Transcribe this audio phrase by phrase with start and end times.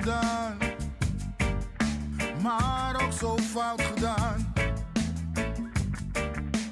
[0.00, 0.58] Gedaan,
[2.42, 4.52] maar ook zo fout gedaan.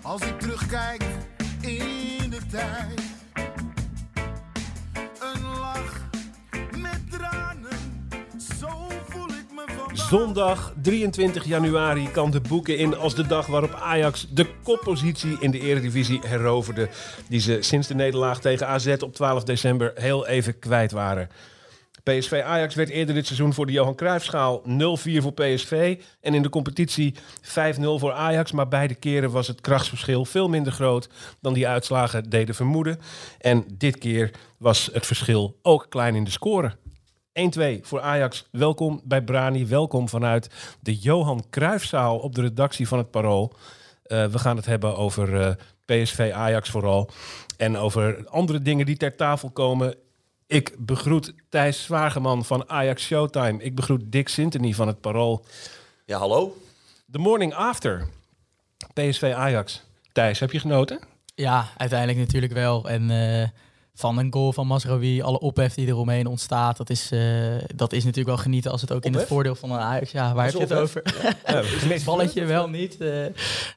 [0.03, 1.03] Als ik terugkijk
[1.61, 3.01] in de tijd,
[5.21, 6.09] een lach
[6.77, 7.79] met tranen,
[8.59, 8.69] zo
[9.09, 10.09] voel ik me vandaag.
[10.09, 15.51] Zondag 23 januari kan de boeken in als de dag waarop Ajax de koppositie in
[15.51, 16.89] de Eredivisie heroverde.
[17.29, 21.29] Die ze sinds de nederlaag tegen AZ op 12 december heel even kwijt waren.
[22.09, 24.67] PSV Ajax werd eerder dit seizoen voor de Johan Cruijffschaal 0-4
[25.03, 28.53] voor PSV en in de competitie 5-0 voor Ajax.
[28.53, 31.09] Maar beide keren was het krachtsverschil veel minder groot
[31.41, 33.01] dan die uitslagen deden vermoeden.
[33.39, 36.77] En dit keer was het verschil ook klein in de score.
[37.79, 38.49] 1-2 voor Ajax.
[38.51, 39.67] Welkom bij Brani.
[39.67, 43.53] Welkom vanuit de Johan Cruijffzaal op de redactie van het Parool.
[44.03, 47.11] Eh, we gaan het hebben over eh, PSV Ajax vooral.
[47.57, 49.95] En over andere dingen die ter tafel komen.
[50.49, 53.63] Ik begroet Thijs Zwageman van Ajax Showtime.
[53.63, 55.45] Ik begroet Dick Sintony van het Parool.
[56.05, 56.57] Ja, hallo.
[57.11, 58.09] The morning after.
[58.95, 59.83] PSV Ajax.
[60.13, 61.01] Thijs, heb je genoten?
[61.35, 62.89] Ja, uiteindelijk natuurlijk wel.
[62.89, 63.49] En eh,
[63.99, 67.21] van een goal van Masraoui, alle ophef die eromheen ontstaat, dat is, eh,
[67.75, 70.11] dat is natuurlijk wel genieten als het ook in het voordeel van een Ajax.
[70.11, 71.03] Ja, waar heb je het over?
[71.47, 71.63] Ja,
[72.05, 73.01] Balletje wel niet.
[73.01, 73.27] eh.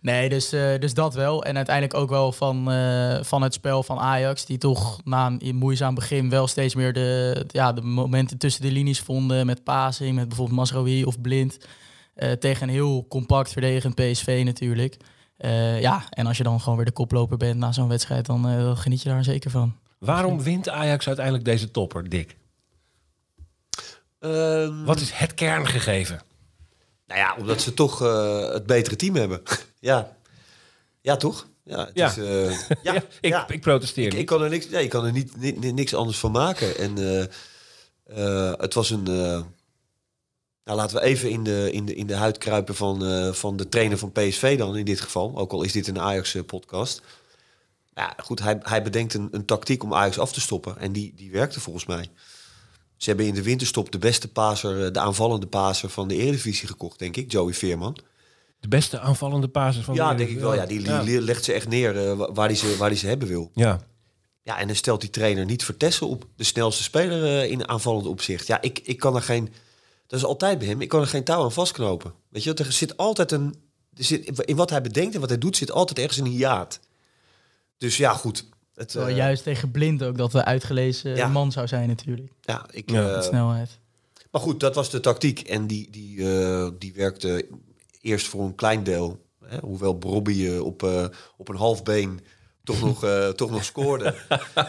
[0.02, 1.44] nee, dus, eh, dus dat wel.
[1.44, 2.64] En uiteindelijk ook wel van,
[3.22, 7.44] van het spel van Ajax, die toch na een moeizaam begin wel steeds meer de,
[7.48, 11.58] ja, de momenten tussen de linies vonden met passing, met bijvoorbeeld Masraoui of Blind.
[12.40, 14.98] tegen een heel compact verdedigend PSV natuurlijk.
[15.80, 18.78] Ja, en als je dan gewoon weer de koploper bent na zo'n wedstrijd, dan dan
[18.78, 19.81] geniet je daar zeker van.
[20.06, 22.36] Waarom wint Ajax uiteindelijk deze topper, Dick?
[24.20, 26.22] Ehm, Wat is het kerngegeven?
[27.08, 29.42] Nou ja, omdat ze toch eh, het betere team hebben.
[29.80, 30.16] ja.
[31.02, 31.48] Ja, toch?
[31.64, 32.08] Ja, het Ja.
[32.10, 32.50] Is, eh,
[32.84, 33.48] ja, Ja, ik, ja.
[33.48, 35.94] ik protesteer Ik, ik kan er, niks, nee, ik kan er niet, ni- ni- niks
[35.94, 36.78] anders van maken.
[36.78, 36.98] En
[38.04, 39.04] eh, het was een...
[39.04, 39.46] nou,
[40.64, 43.02] laten we even in de, in de, in de huid kruipen van,
[43.36, 45.38] van de trainer van PSV dan in dit geval.
[45.38, 47.02] Ook al is dit een Ajax-podcast.
[47.94, 50.78] Ja, goed, hij, hij bedenkt een, een tactiek om Ajax af te stoppen.
[50.78, 52.10] En die, die werkte volgens mij.
[52.98, 56.68] Ze hebben in de winterstop de beste paser, eh, de aanvallende paser van de Eredivisie
[56.68, 57.32] gekocht, denk ik.
[57.32, 57.98] Joey Veerman.
[58.60, 60.54] De beste aanvallende basis van Ja, de denk ik wel.
[60.56, 61.04] Ja, die, Ja.
[61.04, 63.52] legt ze echt neer eh, wa- waar hij ze, waar die ze hebben wil.
[63.54, 63.80] Ja.
[64.44, 66.26] Ja, en dan stelt die trainer niet Vertessen op.
[66.36, 68.48] De snelste speler eh, in aanvallend opzicht.
[68.48, 69.50] Ja, ik, ik kan er geen...
[70.08, 70.82] Dat is altijd bij hem.
[70.82, 72.14] Ik kan er geen touw aan vastknopen.
[72.30, 73.56] Weet je, er zit altijd een...
[73.98, 76.80] Er zit, in wat hij bedenkt en wat hij doet, zit altijd ergens een hiaat.
[77.82, 78.46] Dus ja, goed.
[78.74, 81.28] Het, eh, juist tegen Blind ook dat de uitgelezen Ja.
[81.28, 82.32] man zou zijn natuurlijk.
[82.42, 83.80] ja, ik, Ja, eh, Met snelheid.
[84.32, 85.40] Maar goed, dat was de tactiek.
[85.40, 87.48] En die, die, eh, die werkte
[88.02, 89.26] eerst voor een klein deel.
[89.46, 91.06] Hè, hoewel Brobby eh, op, eh,
[91.38, 92.20] op een half been
[92.64, 94.16] toch nog, eh, toch nog scoorde.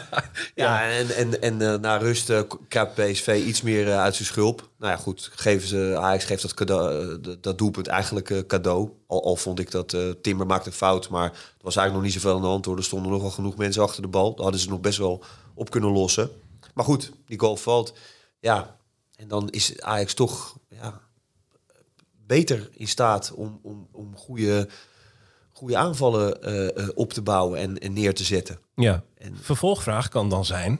[0.55, 4.69] ja, en, en, en eh, na rust eh, kruipt PSV iets meer uit zijn schulp.
[4.77, 8.89] Nou ja, goed, geven ze, Ajax geeft dat, cadeau, dat- doelpunt eigenlijk cadeau.
[9.07, 12.13] Al, al vond ik dat Timber maakte een fout, maar er was eigenlijk nog niet
[12.13, 12.65] zoveel aan de hand.
[12.65, 12.77] Hoor.
[12.77, 14.33] Er stonden nogal genoeg mensen achter de bal.
[14.33, 16.29] Daar hadden ze nog best wel op kunnen lossen.
[16.73, 17.93] Maar goed, die goal valt.
[18.39, 18.77] Ja,
[19.15, 21.01] en dan is Ajax toch ja,
[22.25, 24.67] beter in staat om, om, om goede,
[25.53, 28.59] goede aanvallen eh, eh, op te bouwen en, en neer te zetten.
[28.75, 29.03] Ja.
[29.17, 30.79] En- Vervolgvraag kan dan zijn: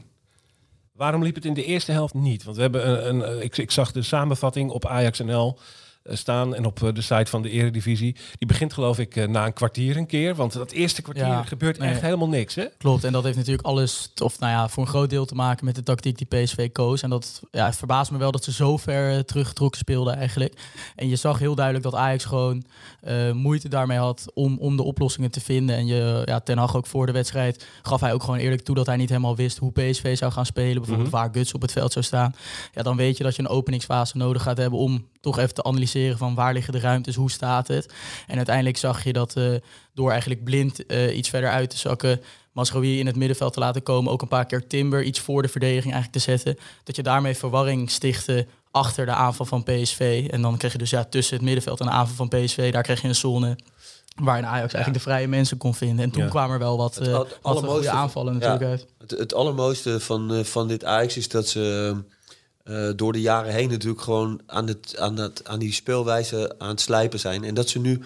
[0.92, 2.44] waarom liep het in de eerste helft niet?
[2.44, 5.58] Want we hebben een, een eh, ik, ik zag de samenvatting op Ajax NL
[6.04, 8.16] staan en op eh, de site van de Eredivisie.
[8.38, 11.44] Die begint geloof ik eh, na een kwartier een keer, want dat eerste kwartier Ja,
[11.44, 11.90] gebeurt nee.
[11.90, 12.66] echt helemaal niks, hè?
[12.78, 15.66] Klopt, en dat heeft natuurlijk alles, of nou ja, voor een groot deel te maken
[15.66, 17.02] met de tactiek die PSV koos.
[17.02, 20.54] En dat ja, het verbaast me wel dat ze zo ver eh, teruggetrokken speelden eigenlijk.
[20.96, 22.64] En je zag heel duidelijk dat Ajax gewoon
[23.02, 25.76] eh, moeite daarmee had om, om de oplossingen te vinden.
[25.76, 28.76] En je, ja, Ten Hag ook voor de wedstrijd gaf hij ook gewoon eerlijk toe
[28.76, 30.78] dat hij niet helemaal wist hoe PSV zou gaan spelen.
[30.78, 32.36] Bijvoorbeeld waar Guts op het veld zou staan.
[32.74, 35.64] Ja, dan weet je dat je een openingsfase nodig gaat hebben om toch even te
[35.64, 37.94] analyseren van waar liggen de ruimtes, hoe staat het.
[38.28, 39.54] En uiteindelijk zag je dat eh,
[39.94, 42.22] door eigenlijk blind eh, iets verder uit te zakken,
[42.52, 45.48] Masraoui in het middenveld te laten komen, ook een paar keer Timber iets voor de
[45.48, 50.28] verdediging eigenlijk te zetten, dat je daarmee verwarring stichtte achter de aanval van PSV.
[50.32, 52.84] En dan kreeg je dus ja, tussen het middenveld en de aanval van PSV, daar
[52.84, 53.56] kreeg je een zone
[54.16, 56.06] Waarin Ajax eigenlijk de vrije mensen kon vinden.
[56.06, 56.30] En toen Ja.
[56.30, 58.68] kwamen er wel wat, Het eh al- wat goede aanvallen natuurlijk ja.
[58.70, 58.86] uit.
[58.98, 61.96] Het, het allermooiste van, eh, van dit Ajax is dat ze
[62.64, 66.70] eh, door de jaren heen natuurlijk gewoon aan, het, aan, dat, aan die speelwijze aan
[66.70, 67.44] het slijpen zijn.
[67.44, 68.02] En dat ze nu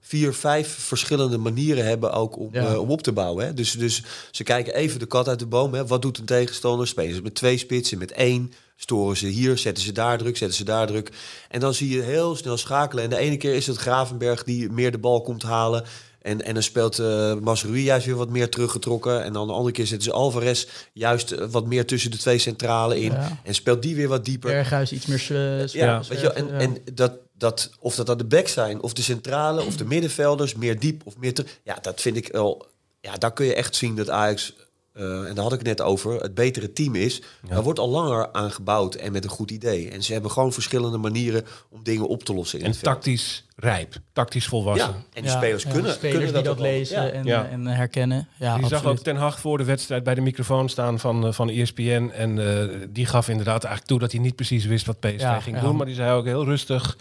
[0.00, 2.66] vier, vijf verschillende manieren hebben ook om, Ja.
[2.66, 3.46] eh, om op te bouwen.
[3.46, 3.54] Hè.
[3.54, 5.74] Dus, dus ze kijken even de kat uit de boom.
[5.74, 5.86] Hè.
[5.86, 6.86] Wat doet een tegenstander?
[6.86, 8.52] Spelen ze met twee spitsen, met één?
[8.76, 11.10] Storen ze hier, zetten ze daar druk, zetten ze daar druk.
[11.48, 13.04] En dan zie je heel snel schakelen.
[13.04, 15.84] En de ene keer is het Gravenberg die meer de bal komt halen.
[16.22, 19.24] En, en dan speelt uh, Masrui juist weer wat meer teruggetrokken.
[19.24, 22.38] En dan de andere keer zetten ze Alvarez juist eh, wat meer tussen de twee
[22.38, 23.12] centralen in.
[23.12, 23.40] Ja.
[23.42, 24.50] En speelt die weer wat dieper.
[24.50, 26.52] Berghuis iets meer Ja, weet je, en, ja.
[26.52, 30.54] en dat, dat, of dat dan de backs zijn, of de centrale, of de middenvelders,
[30.54, 31.60] meer diep of meer terug.
[31.64, 32.66] Ja, dat vind ik wel.
[33.00, 34.54] Ja, daar kun je echt zien dat Ajax,
[34.92, 37.22] eh, en daar had ik het net over, het betere team is.
[37.48, 39.90] Daar wordt al langer aan gebouwd en met een goed idee.
[39.90, 42.58] En ze hebben gewoon verschillende manieren om dingen op te lossen.
[42.58, 44.88] In En tactisch rijp, tactisch volwassen.
[44.88, 47.08] Ja, en die Ja, spelers ja, kunnen, spelers kunnen dat die dat lezen Ja.
[47.10, 47.46] en, Ja.
[47.48, 48.28] en herkennen.
[48.36, 51.32] Ja, Je zag ook Ten Hag voor de wedstrijd bij de microfoon staan van, eh,
[51.32, 52.10] van ESPN.
[52.14, 55.40] En eh, die gaf inderdaad eigenlijk toe dat hij niet precies wist wat PSV Ja,
[55.40, 55.62] ging ja.
[55.62, 55.76] doen.
[55.76, 56.96] Maar die zei ook heel rustig,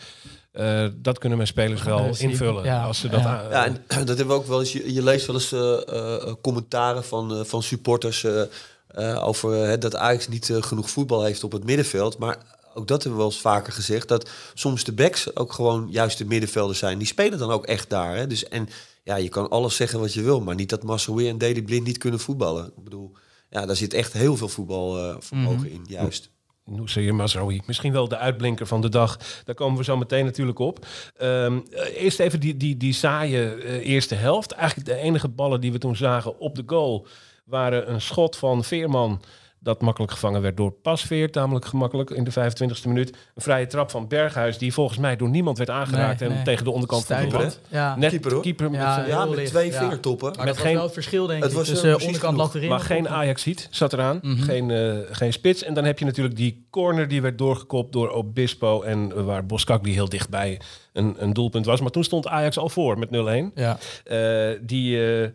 [0.51, 2.63] eh, dat kunnen mijn spelers wel invullen.
[2.63, 3.65] Ja, Als ze dat ja.
[3.65, 4.71] en dat hebben we ook wel eens.
[4.71, 8.41] Je, je leest wel eens eh, eh, commentaren van, eh, van supporters eh,
[8.87, 12.17] eh, over dat Ajax niet genoeg voetbal heeft op het middenveld.
[12.17, 12.37] Maar
[12.73, 14.07] ook dat hebben we wel eens vaker gezegd.
[14.07, 16.97] Dat soms de backs ook gewoon juist de middenvelders zijn.
[16.97, 18.15] Die spelen dan ook echt daar.
[18.15, 18.27] Hè?
[18.27, 18.69] Dus, en
[19.03, 20.41] ja, je kan alles zeggen wat je wil.
[20.41, 22.65] Maar niet dat Massaoui en Deli Blind niet kunnen voetballen.
[22.77, 23.11] Ik bedoel,
[23.49, 25.65] ja, daar zit echt heel veel voetbalvermogen Mhm.
[25.67, 26.29] in, juist.
[26.75, 27.61] Noussair Mazraoui.
[27.65, 29.17] Misschien wel de uitblinker van de dag.
[29.43, 30.85] Daar komen we zo meteen natuurlijk op.
[31.17, 34.51] Ehm, eh, eerst even die, die, die saaie eh, eerste helft.
[34.51, 37.07] Eigenlijk de enige ballen die we toen zagen op de goal...
[37.45, 39.21] waren een schot van Veerman...
[39.63, 41.31] dat makkelijk gevangen werd door Pasveer.
[41.31, 43.09] Tamelijk gemakkelijk in de 25e minuut.
[43.35, 44.57] Een vrije trap van Berghuis...
[44.57, 46.19] die volgens mij door niemand werd aangeraakt...
[46.19, 46.43] Nee, en nee.
[46.43, 47.59] tegen de onderkant van de lat.
[47.67, 47.95] Ja.
[47.95, 48.41] Net Keeper, hoor.
[48.41, 49.79] keeper met Ja, met licht, twee ja.
[49.79, 50.27] vingertoppen.
[50.35, 51.57] Maar Met dat geen- was wel het verschil, denk Het ik.
[51.57, 52.69] was, eh, tussen precies onderkant lat erin.
[52.69, 54.19] Maar geen Ajax ziet zat eraan.
[54.21, 54.41] Mhm.
[54.41, 55.63] geen, eh, geen spits.
[55.63, 58.81] En dan heb je natuurlijk die corner die werd doorgekopt door Obispo.
[58.81, 60.59] En eh, waar Boskakli heel dichtbij
[60.93, 61.81] een, een doelpunt was.
[61.81, 63.51] Maar toen stond Ajax al voor met 0-1.
[63.55, 63.77] Ja.
[64.03, 65.31] Eh, die, eh, eh,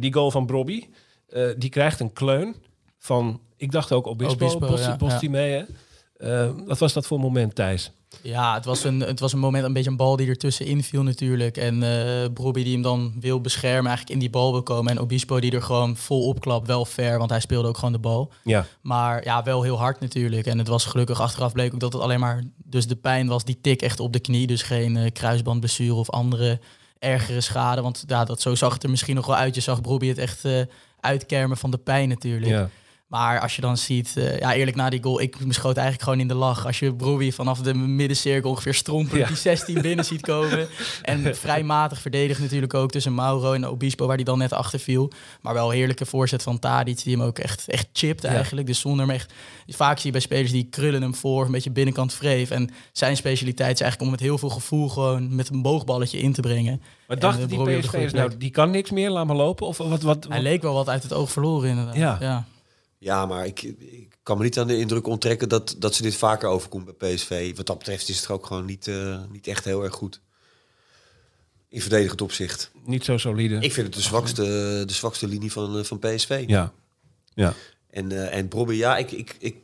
[0.00, 0.84] die goal van Brobby,
[1.28, 2.54] eh, die krijgt een kleun
[2.98, 5.64] van, ik dacht ook Obispo, Obispo, Bos, ja, Bostimee,
[6.16, 7.90] Eh, wat was dat voor moment, Thijs?
[8.22, 11.02] Ja, het was, een, het was een moment, een beetje een bal die ertussen inviel
[11.02, 11.56] natuurlijk.
[11.56, 14.92] En eh Brobbey die hem dan wil beschermen, eigenlijk in die bal wil komen.
[14.92, 17.98] En Obispo die er gewoon vol opklapt, wel fair, want hij speelde ook gewoon de
[17.98, 18.32] bal.
[18.44, 20.46] Ja, Maar ja, wel heel hard natuurlijk.
[20.46, 23.44] En het was gelukkig achteraf bleek ook dat het alleen maar dus de pijn was,
[23.44, 24.46] die tik echt op de knie.
[24.46, 26.60] Dus geen eh, kruisbandblessure of andere
[26.98, 27.82] ergere schade.
[27.82, 29.54] Want ja, dat, zo zag het er misschien nog wel uit.
[29.54, 30.60] Je zag Brobbey het echt eh,
[31.00, 32.52] uitkermen van de pijn natuurlijk.
[32.52, 32.68] ja.
[33.08, 36.20] Maar als je dan ziet, eh, ja eerlijk na die goal, ik schoot eigenlijk gewoon
[36.20, 36.66] in de lach.
[36.66, 39.26] Als je Brobbey vanaf de middencirkel ongeveer strompelend Ja.
[39.26, 40.68] die 16 binnen ziet komen.
[41.02, 44.78] En vrij matig verdedigd natuurlijk ook tussen Mauro en Obispo, waar die dan net achter
[44.78, 45.10] viel.
[45.40, 48.28] Maar wel heerlijke voorzet van Tadic, die hem ook echt, echt chipt Ja.
[48.28, 48.66] eigenlijk.
[48.66, 49.32] Dus zonder hem echt...
[49.68, 52.50] Vaak zie je bij spelers die krullen hem voor, een beetje binnenkant vreef.
[52.50, 56.32] En zijn specialiteit is eigenlijk om met heel veel gevoel gewoon met een boogballetje in
[56.32, 56.82] te brengen.
[57.06, 59.66] Maar En, dachten eh, die PSV'ers nou, die kan niks meer, laat maar lopen?
[59.66, 61.96] Of wat, wat, Hij leek wel wat uit het oog verloren inderdaad.
[61.96, 62.16] Ja.
[62.20, 62.44] ja.
[62.98, 66.14] Ja, maar ik, ik kan me niet aan de indruk onttrekken dat, dat ze dit
[66.14, 67.56] vaker overkomt bij PSV.
[67.56, 70.20] Wat dat betreft is het ook gewoon niet, eh, niet echt heel erg goed.
[71.68, 72.70] In verdedigend opzicht.
[72.84, 73.54] niet zo solide?
[73.54, 74.42] Ik vind het de zwakste,
[74.86, 76.44] de zwakste linie van, eh, van PSV.
[76.46, 76.72] Ja,
[77.34, 77.54] ja.
[77.90, 79.56] En, eh en ja, ik, ik, ik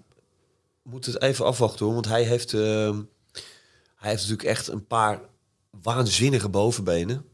[0.83, 1.95] moet het even afwachten hoor.
[1.95, 3.03] Want hij heeft, ehm,
[3.97, 5.21] hij heeft natuurlijk echt een paar
[5.83, 7.25] waanzinnige bovenbenen.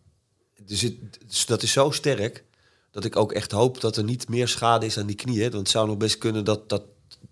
[0.64, 2.44] Dus, het, dus dat is zo sterk
[2.90, 5.50] dat ik ook echt hoop dat er niet meer schade is aan die knieën.
[5.50, 6.82] Want het zou nog best kunnen dat, dat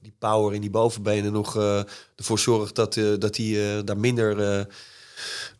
[0.00, 1.82] die power in die bovenbenen nog eh,
[2.16, 4.66] ervoor zorgt dat, eh, dat hij eh, daar minder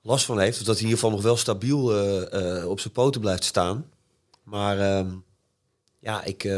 [0.03, 0.61] last van heeft.
[0.61, 1.83] Of dat hij in ieder geval nog wel stabiel
[2.67, 3.91] op zijn poten blijft staan.
[4.43, 5.11] Maar ehm,
[5.99, 6.49] ja, ik...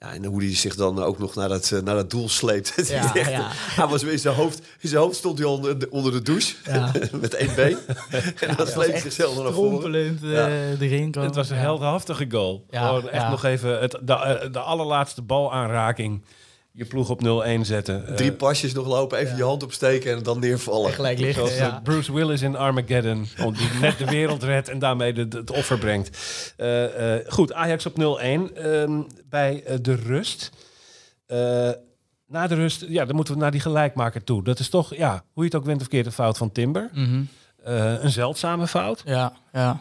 [0.00, 2.28] eh, ja, en hoe hij zich dan ook nog naar dat, eh, naar dat doel
[2.28, 2.68] sleept.
[2.76, 3.48] Het is Ja, echt- ja.
[3.52, 6.54] Hij was in zijn hoofd, in zijn hoofd stond hij onder de, onder de douche
[6.64, 6.92] Ja.
[7.20, 7.78] met één been.
[8.48, 9.34] en dan sleept hij zichzelf
[10.22, 10.46] eh, Ja.
[10.80, 11.28] erin komen.
[11.28, 12.64] Het was een heldhaftige goal.
[12.70, 13.30] Ja, Gewoon echt ja.
[13.30, 16.22] nog even het, de, eh, de allerlaatste balaanraking.
[16.72, 18.06] Je ploeg op 0-1 zetten.
[18.06, 20.88] Eh, Drie pasjes nog lopen, even je hand opsteken en dan neervallen.
[20.88, 21.80] En gelijk liggen, Zoals eh, ja.
[21.82, 23.26] Bruce Willis in Armageddon.
[23.58, 26.18] Die net de wereld redt en daarmee de, de- het offer brengt.
[26.56, 28.54] Eh, eh, goed, Ajax op 0-1.
[28.54, 30.50] Ehm, bij eh, de rust.
[31.26, 31.70] Eh,
[32.26, 34.44] na de rust, ja, dan moeten we naar die gelijkmaker toe.
[34.44, 36.90] Dat is toch, ja, hoe je het ook went of keert, een fout van Timber.
[36.92, 37.22] Mhm.
[37.64, 39.02] Eh, een zeldzame fout.
[39.04, 39.80] Ja, ja.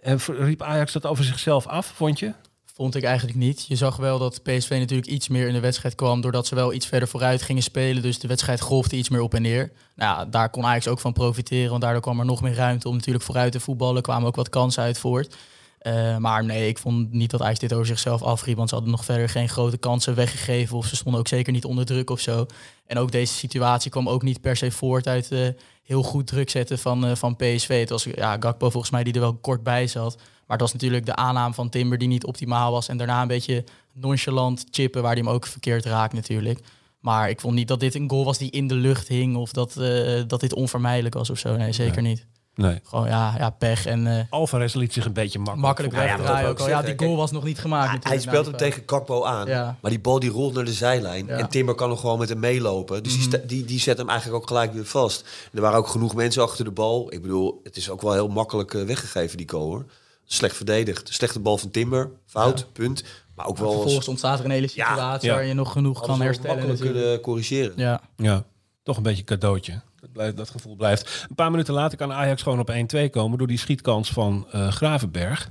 [0.00, 2.32] En riep Ajax dat over zichzelf af, vond je?
[2.80, 3.66] Vond ik eigenlijk niet.
[3.66, 6.20] Je zag wel dat PSV natuurlijk iets meer in de wedstrijd kwam...
[6.20, 8.02] doordat ze wel iets verder vooruit gingen spelen.
[8.02, 9.72] Dus de wedstrijd golfde iets meer op en neer.
[9.94, 11.70] Nou daar kon Ajax ook van profiteren...
[11.70, 14.02] want daardoor kwam er nog meer ruimte om natuurlijk vooruit te voetballen.
[14.02, 15.36] kwamen ook wat kansen uit voort.
[15.82, 18.56] Uh, maar nee, ik vond niet dat Ajax dit over zichzelf afriep...
[18.56, 20.76] want ze hadden nog verder geen grote kansen weggegeven...
[20.76, 22.46] of ze stonden ook zeker niet onder druk of zo.
[22.86, 25.30] En ook deze situatie kwam ook niet per se voort uit...
[25.30, 25.48] Uh,
[25.82, 27.80] heel goed druk zetten van, uh, van PSV.
[27.80, 30.18] Het was ja, Gakpo volgens mij die er wel kort bij zat...
[30.50, 32.88] Maar het was natuurlijk de aanname van Timber die niet optimaal was.
[32.88, 36.60] En daarna een beetje nonchalant chippen, waar hij hem ook verkeerd raakt natuurlijk.
[37.00, 39.52] Maar ik vond niet dat dit een goal was die in de lucht hing of
[39.52, 41.56] dat, uh, dat dit onvermijdelijk was of zo.
[41.56, 42.10] Nee, zeker nee.
[42.10, 42.26] niet.
[42.54, 42.80] Nee.
[42.84, 43.86] Gewoon ja, ja pech.
[43.86, 46.44] En, uh, Alvarez liet zich een beetje makkelijk, makkelijk wegdraaien.
[46.44, 46.68] Ja, ook al.
[46.68, 48.04] Ja, die goal was nog niet gemaakt.
[48.04, 49.46] hij speelt hem tegen Kakpo aan.
[49.46, 49.76] Ja.
[49.80, 51.26] Maar die bal die rolt naar de zijlijn.
[51.26, 51.36] Ja.
[51.36, 53.02] En Timber kan nog gewoon met hem meelopen.
[53.02, 53.30] Dus mm -hmm.
[53.30, 55.20] die, die, die zet hem eigenlijk ook gelijk weer vast.
[55.20, 57.12] En er waren ook genoeg mensen achter de bal.
[57.12, 59.84] Ik bedoel, het is ook wel heel makkelijk uh, weggegeven, die goal hoor
[60.32, 61.08] slecht verdedigd.
[61.12, 62.64] Slechte bal van Timber, fout, ja.
[62.72, 63.04] punt.
[63.34, 63.72] Maar ook wel.
[63.72, 65.34] Vervolgens ontstaat er een hele situatie ja.
[65.34, 66.68] waar je nog genoeg kan herstellen.
[66.68, 67.72] en kunnen corrigeren.
[67.76, 68.00] Ja.
[68.16, 68.44] ja,
[68.82, 69.80] toch een beetje cadeautje.
[70.00, 71.26] Dat, blijft, dat gevoel blijft.
[71.28, 72.70] Een paar minuten later kan Ajax gewoon op
[73.06, 75.50] 1-2 komen door die schietkans van uh, Gravenberg.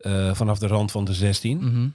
[0.00, 1.56] Uh, vanaf de rand van de 16.
[1.56, 1.94] Mm -hmm.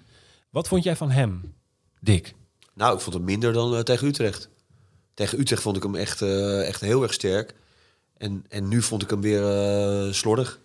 [0.49, 1.53] Wat vond jij van hem,
[1.99, 2.33] Dick?
[2.73, 4.49] Nou, ik vond hem minder dan uh, tegen Utrecht.
[5.13, 6.21] Tegen Utrecht vond ik hem echt,
[6.61, 7.53] echt heel erg sterk.
[8.17, 10.59] En, en nu vond ik hem weer slordig.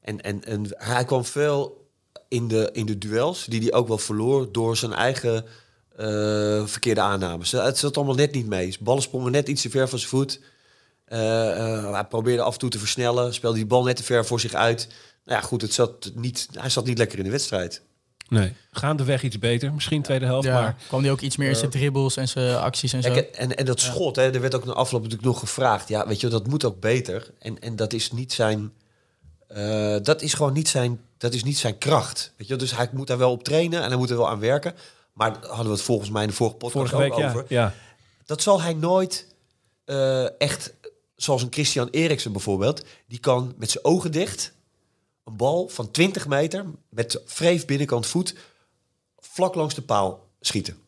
[0.00, 1.88] En, en, en hij kwam veel
[2.28, 5.44] in de, in de duels, die hij ook wel verloor door zijn eigen
[5.98, 7.52] uh, verkeerde aannames.
[7.52, 8.76] Het zat allemaal net niet mee.
[8.80, 10.40] Ballen sprongen net iets te ver van zijn voet.
[11.08, 14.26] Uh, uh, hij probeerde af en toe te versnellen, speelde die bal net te ver
[14.26, 14.88] voor zich uit.
[15.24, 17.82] Nou ja, goed, het zat niet, hij zat niet lekker in de wedstrijd.
[18.28, 19.72] Nee, gaandeweg iets beter.
[19.72, 20.76] Misschien tweede helft, ja, maar...
[20.86, 23.12] kwam hij ook iets meer in zijn dribbles en zijn acties en zo.
[23.12, 25.88] En, en, en dat schot, hè, er werd ook na afloop natuurlijk nog gevraagd.
[25.88, 27.30] Ja, weet je, dat moet ook beter.
[27.38, 28.72] En, en dat is niet zijn...
[29.56, 32.32] Uh, dat is gewoon niet zijn, dat is niet zijn kracht.
[32.36, 32.56] Weet je?
[32.56, 34.74] Dus hij moet daar wel op trainen en hij moet er wel aan werken.
[35.12, 37.44] Maar hadden we het volgens mij in de vorige podcast Vorige week, ook over.
[37.48, 37.74] Ja, ja.
[38.24, 39.26] Dat zal hij nooit
[39.86, 40.72] uh, echt,
[41.16, 44.52] zoals een Christian Eriksen bijvoorbeeld, die kan met zijn ogen dicht
[45.24, 48.34] een bal van 20 meter met vreef binnenkant voet
[49.18, 50.78] vlak langs de paal schieten.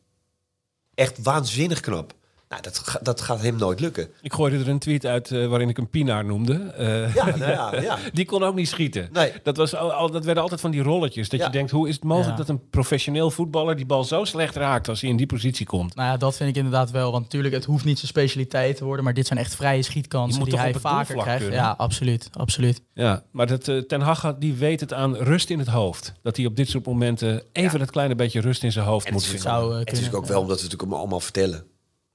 [0.94, 2.14] Echt waanzinnig knap.
[2.52, 4.08] Nou, dat, dat gaat hem nooit lukken.
[4.22, 6.74] Ik gooide er een tweet uit uh, waarin ik een Pinaar noemde.
[6.78, 9.08] Uh, ja, nou ja, ja, Die kon ook niet schieten.
[9.12, 9.32] Nee.
[9.42, 11.28] Dat, was al, al, dat werden altijd van die rolletjes.
[11.28, 11.46] Dat Ja.
[11.46, 12.36] je denkt, hoe is het mogelijk Ja.
[12.36, 15.94] dat een professioneel voetballer die bal zo slecht raakt als hij in die positie komt?
[15.94, 17.10] Nou ja, dat vind ik inderdaad wel.
[17.12, 19.04] Want natuurlijk, het hoeft niet zijn specialiteit te worden.
[19.04, 21.40] Maar dit zijn echt vrije Je schietkansen die hij vaker krijgt.
[21.42, 21.58] kunnen?
[21.58, 22.28] Ja, absoluut.
[22.32, 22.82] absoluut.
[22.94, 26.12] Ja, maar dat, eh, Ten Hag die weet het aan rust in het hoofd.
[26.22, 29.12] Dat hij op dit soort momenten even dat kleine beetje rust in zijn hoofd En
[29.12, 29.52] moet vinden.
[29.52, 31.64] Eh, Het is ook wel omdat we het natuurlijk allemaal vertellen.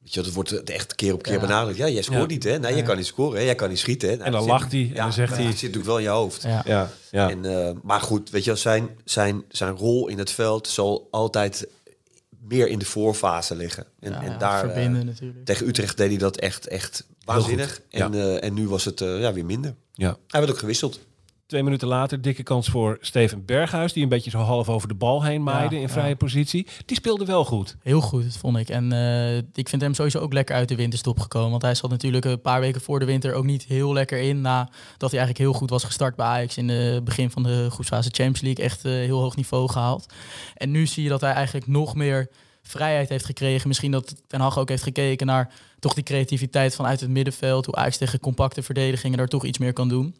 [0.08, 1.40] Weet je, dat wordt het echt keer op keer Ja.
[1.40, 1.78] benadrukt.
[1.78, 2.26] Ja, jij scoort Ja.
[2.28, 2.60] niet, hè?
[2.60, 3.46] Nee, je kan niet scoren, hè?
[3.46, 4.14] Jij kan niet schieten, hè?
[4.16, 5.98] Nou, En dan dat lacht hij en dan zegt maar hij- Het zit natuurlijk wel
[5.98, 6.42] in je hoofd.
[6.44, 6.62] Ja.
[6.66, 7.30] Ja, ja.
[7.30, 11.08] En, eh, maar goed, weet je, wel, zijn, zijn, zijn rol in het veld zal
[11.12, 11.68] altijd
[12.48, 13.86] meer in de voorfase liggen.
[14.00, 15.46] En, Ja, en ja, daar, eh, verbinden natuurlijk.
[15.46, 17.82] tegen Utrecht deed hij dat echt, echt waanzinnig.
[17.90, 19.76] En, eh, en nu was het eh, ja, weer minder.
[19.94, 20.18] ja.
[20.28, 21.00] Hij werd ook gewisseld.
[21.48, 23.94] Twee minuten later, dikke kans voor Steven Berghuis.
[23.94, 25.94] Die een beetje zo half over de bal heen maaide Ja, in ja.
[25.94, 26.68] vrije positie.
[26.86, 27.76] Die speelde wel goed.
[27.84, 28.70] Heel goed, dat vond ik.
[28.70, 31.50] En eh, ik vind hem sowieso ook lekker uit de winterstop gekomen.
[31.50, 34.42] Want hij zat natuurlijk een paar weken voor de winter ook niet heel lekker in.
[34.42, 38.10] Nadat hij eigenlijk heel goed was gestart bij Ajax in het begin van de groepsfase
[38.10, 38.66] Champions League.
[38.66, 40.14] Echt eh, heel hoog niveau gehaald.
[40.56, 42.30] En nu zie je dat hij eigenlijk nog meer
[42.62, 43.68] vrijheid heeft gekregen.
[43.68, 47.66] Misschien dat Ten Hag ook heeft gekeken naar toch die creativiteit vanuit het middenveld.
[47.66, 50.16] Hoe Ajax tegen compacte verdedigingen daar toch iets meer kan doen.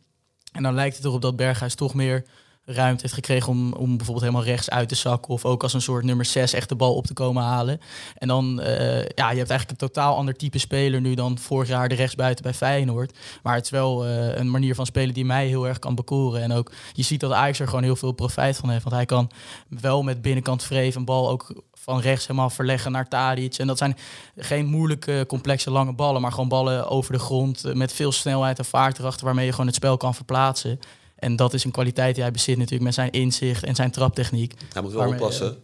[0.58, 2.24] En dan lijkt het erop dat Berghuis toch meer
[2.66, 5.34] ruimte heeft gekregen om, om bijvoorbeeld helemaal rechts uit te zakken.
[5.34, 7.80] Of ook als een soort nummer 6 echt de bal op te komen halen.
[8.18, 11.68] En dan, eh, ja, je hebt eigenlijk een totaal ander type speler nu dan vorig
[11.68, 13.18] jaar de rechtsbuiten bij Feyenoord.
[13.44, 16.42] Maar het is wel eh, een manier van spelen die mij heel erg kan bekoren.
[16.42, 18.84] En ook, je ziet dat Ajax er gewoon heel veel profijt van heeft.
[18.84, 19.32] Want hij kan
[19.68, 23.58] wel met binnenkant vreef een bal ook van rechts helemaal verleggen naar Tadic.
[23.58, 23.98] En dat zijn
[24.38, 26.22] geen moeilijke, complexe, lange ballen.
[26.22, 29.26] Maar gewoon ballen over de grond eh, met veel snelheid en vaart erachter.
[29.26, 30.80] Waarmee je gewoon het spel kan verplaatsen.
[31.16, 34.54] En dat is een kwaliteit die hij bezit natuurlijk met zijn inzicht en zijn traptechniek.
[34.74, 35.58] Hij moet wel oppassen.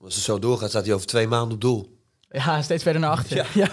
[0.00, 2.01] Als het zo doorgaat, staat hij over twee maanden op doel.
[2.32, 3.36] Ja, steeds verder naar achter.
[3.36, 3.68] Ja, ja,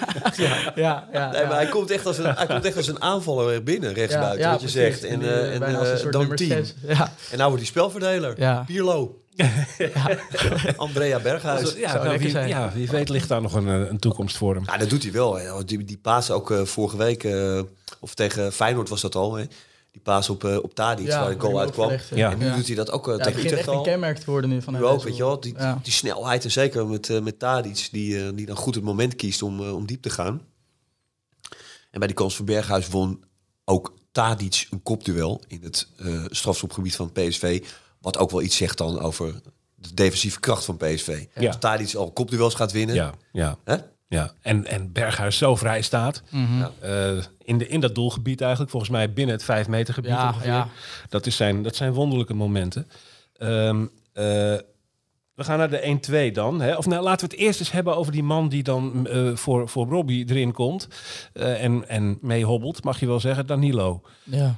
[0.75, 1.07] ja.
[1.13, 3.63] ja, Nee, maar hij komt echt als een, hij komt echt als een aanvaller er
[3.63, 5.03] binnen, rechtsbuiten, wat je zegt.
[5.03, 6.65] En, eh, en eh, dan tien.
[6.87, 8.33] Ja, En nou wordt hij spelverdeler.
[8.37, 8.63] Ja.
[8.67, 9.21] Pierlo.
[10.77, 11.73] Andrea Berghuis.
[11.73, 12.47] Ja, nou, wie, zijn.
[12.47, 14.63] ja, wie weet ligt daar nog een, een toekomst voor hem.
[14.65, 15.35] Ja, dat doet hij wel.
[15.35, 15.63] hè.
[15.63, 17.27] Die, die paas ook vorige week,
[17.99, 19.35] of tegen Feyenoord was dat al.
[19.35, 19.43] Hè.
[19.91, 21.91] Die paas op, eh op Tadic, waar de goal uitkwam.
[22.15, 22.31] Ja.
[22.31, 23.81] En nu doet hij dat ook eh, Ja, tegen Utrecht echt een al.
[23.83, 24.87] kenmerk te worden nu van Nu hem.
[24.87, 25.39] ook, weet je wel.
[25.39, 25.79] Die, Ja.
[25.83, 29.41] die snelheid en zeker met, eh, met Tadic, die, die dan goed het moment kiest
[29.41, 30.41] om, om diep te gaan.
[31.91, 33.23] En bij die kans van Berghuis won
[33.65, 37.63] ook Tadic een kopduel in het eh strafschopgebied van PSV.
[38.01, 39.41] Wat ook wel iets zegt dan over
[39.75, 41.25] de defensieve kracht van PSV.
[41.35, 41.47] Ja.
[41.47, 42.95] Als Tadic al kopduels gaat winnen.
[42.95, 43.57] Ja, ja.
[43.63, 43.75] Hè?
[44.09, 46.21] Ja, en, en Berghuis zo vrij staat.
[46.29, 46.65] Mhm.
[46.79, 50.27] Eh, in, de, in dat doelgebied eigenlijk, volgens mij binnen het 5 meter gebied Ja,
[50.27, 50.47] ongeveer.
[50.47, 50.67] ja.
[51.09, 52.87] Dat, is zijn, dat zijn wonderlijke momenten.
[53.37, 53.81] Ehm,
[54.13, 54.23] eh,
[55.35, 55.81] we gaan naar de
[56.29, 56.61] 1-2 dan.
[56.61, 56.75] Hè?
[56.75, 59.69] Of nou, laten we het eerst eens hebben over die man die dan eh, voor,
[59.69, 60.87] voor Robbie erin komt.
[61.33, 64.01] en, en mee hobbelt, mag je wel zeggen, Danilo.
[64.23, 64.55] Ja.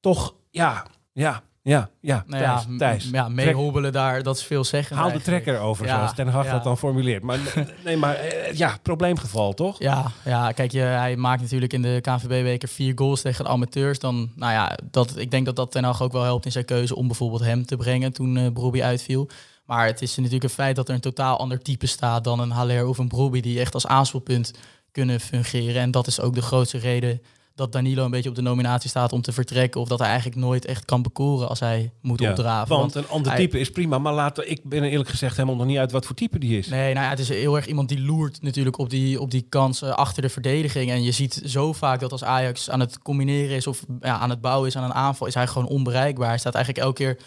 [0.00, 2.24] Toch, ja, ja, ja, ja.
[2.26, 3.10] Nou Thijs, ja, Thijs.
[3.28, 4.96] meehobbelen daar, dat is veel zeggen.
[4.96, 6.52] Haal de trekker over, Ja, zoals Ten Hag ja.
[6.52, 7.22] dat dan formuleert.
[7.22, 7.38] Maar
[7.84, 9.78] nee, maar eh, ja, probleemgeval, toch?
[9.78, 13.98] Ja, ja, kijk, je, hij maakt natuurlijk in de KNVB-beker vier goals tegen de amateurs.
[13.98, 16.64] Dan, nou ja, dat, ik denk dat dat Ten Hag ook wel helpt in zijn
[16.64, 19.28] keuze om bijvoorbeeld hem te brengen toen eh Brobbey uitviel.
[19.64, 22.50] Maar het is natuurlijk een feit dat er een totaal ander type staat dan een
[22.50, 24.52] Haller of een Brobbey die echt als aanspeelpunt
[24.92, 25.82] kunnen fungeren.
[25.82, 27.20] En dat is ook de grootste reden
[27.58, 29.80] dat Danilo een beetje op de nominatie staat om te vertrekken.
[29.80, 32.76] Of dat hij eigenlijk nooit echt kan bekoren als hij moet Ja, opdraven.
[32.76, 35.56] Want een ander hij- type is prima, maar laten, ik ben er eerlijk gezegd helemaal
[35.58, 36.68] nog niet uit wat voor type die is.
[36.68, 39.46] Nee, nou ja, het is heel erg iemand die loert natuurlijk op die, op die
[39.48, 40.90] kansen achter de verdediging.
[40.90, 44.30] En je ziet zo vaak dat als Ajax aan het combineren is of ja, aan
[44.30, 46.28] het bouwen is aan een aanval, is hij gewoon onbereikbaar.
[46.28, 47.18] Hij staat eigenlijk elke keer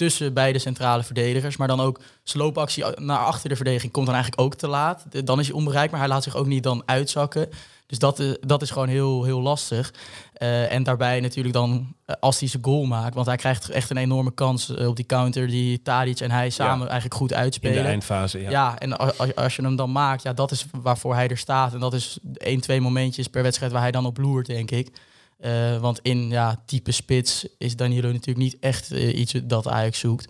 [0.00, 1.56] tussen beide centrale verdedigers.
[1.56, 5.04] Maar dan ook zijn loopactie naar achter de verdediging komt dan eigenlijk ook te laat.
[5.24, 6.00] Dan is hij onbereikbaar.
[6.00, 7.48] Hij laat zich ook niet dan uitzakken.
[7.86, 9.92] Dus dat, is- dat is gewoon heel, heel lastig.
[10.32, 13.14] Eh, en daarbij natuurlijk dan eh, als hij zijn goal maakt.
[13.14, 16.50] Want hij krijgt echt een enorme kans eh, op die counter die Tadic en hij
[16.50, 17.82] samen eigenlijk goed in uitspelen.
[17.82, 18.50] de eindfase, ja.
[18.50, 21.72] Ja, en als, als je hem dan maakt, ja, dat is waarvoor hij er staat.
[21.74, 24.88] En dat is één, twee momentjes per wedstrijd waar hij dan op loert, denk ik.
[25.40, 29.98] Eh, want in ja, type spits is Danilo natuurlijk niet echt eh, iets dat Ajax
[29.98, 30.28] zoekt.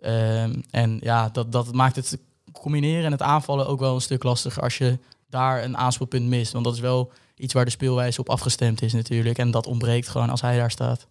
[0.00, 2.18] Ehm, en ja, dat, dat maakt het
[2.52, 4.98] combineren en het aanvallen ook wel een stuk lastiger als je
[5.30, 6.52] daar een aanspeelpunt mist.
[6.52, 9.38] Want dat is wel iets waar de speelwijze op afgestemd is natuurlijk.
[9.38, 11.06] En dat ontbreekt gewoon als hij daar staat.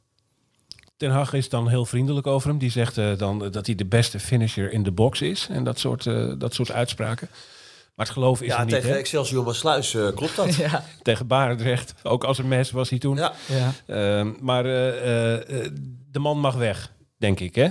[0.97, 2.57] Ten Hag is dan heel vriendelijk over hem.
[2.57, 5.47] Die zegt eh, dan dat hij de beste finisher in de box is.
[5.49, 6.03] En dat soort,
[6.39, 7.29] dat soort uitspraken.
[7.99, 8.95] Maar het geloof is Ja, er niet, tegen hè?
[8.95, 10.55] Excelsior Maasluis eh klopt dat.
[10.65, 10.85] ja.
[11.01, 11.93] Tegen Barendrecht.
[12.03, 13.15] Ook als een mes was hij toen.
[13.15, 13.33] Ja.
[13.47, 13.73] ja.
[13.85, 15.71] Ehm, maar eh, eh,
[16.11, 17.69] de man mag weg, denk ik, hè?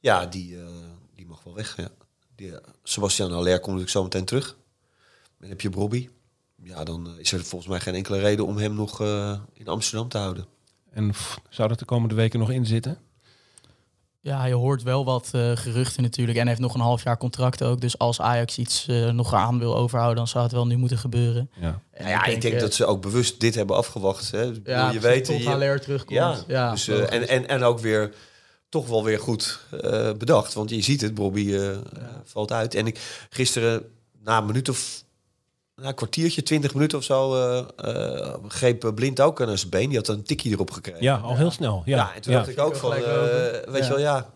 [0.00, 0.66] Ja, die, eh,
[1.14, 1.76] die mag wel weg.
[1.76, 1.88] Ja.
[2.34, 2.52] Die,
[2.82, 4.56] Sebastian Haller komt natuurlijk zo meteen terug.
[5.38, 6.08] Dan heb je Bobby.
[6.62, 10.08] Ja, dan is er volgens mij geen enkele reden om hem nog eh, in Amsterdam
[10.08, 10.46] te houden.
[10.90, 12.98] En pff, zou dat de komende weken nog in zitten?
[14.26, 16.36] Ja, je hoort wel wat eh, geruchten natuurlijk.
[16.38, 17.80] En hij heeft nog een half jaar contract ook.
[17.80, 20.98] Dus als Ajax iets eh, nog aan wil overhouden, dan zou het wel nu moeten
[20.98, 21.50] gebeuren.
[21.60, 21.80] Ja.
[21.98, 24.30] Nou ja, ik denk eh, dat ze ook bewust dit hebben afgewacht.
[24.30, 24.46] Hè.
[24.52, 26.10] Bedoel, ja, je weet tot je- Haller terugkomt.
[26.18, 27.10] Ja, Ja, dus, eh, logisch.
[27.10, 28.14] en, en, en ook weer
[28.68, 30.54] toch wel weer goed eh, bedacht.
[30.54, 31.58] Want je ziet het, Bobby
[32.24, 32.74] valt uit.
[32.74, 33.82] En ik gisteren
[34.22, 35.04] na een minuut of
[35.76, 39.88] na een kwartiertje, twintig minuten of zo, eh, eh, greep Blind ook aan zijn been.
[39.88, 41.02] Die had een tikkie erop gekregen.
[41.02, 41.82] ja, al heel snel.
[41.84, 42.38] Ja, Ja, en toen ja.
[42.38, 43.76] dacht ik ook van, eh, weet Ja.
[43.84, 44.30] je wel, ja,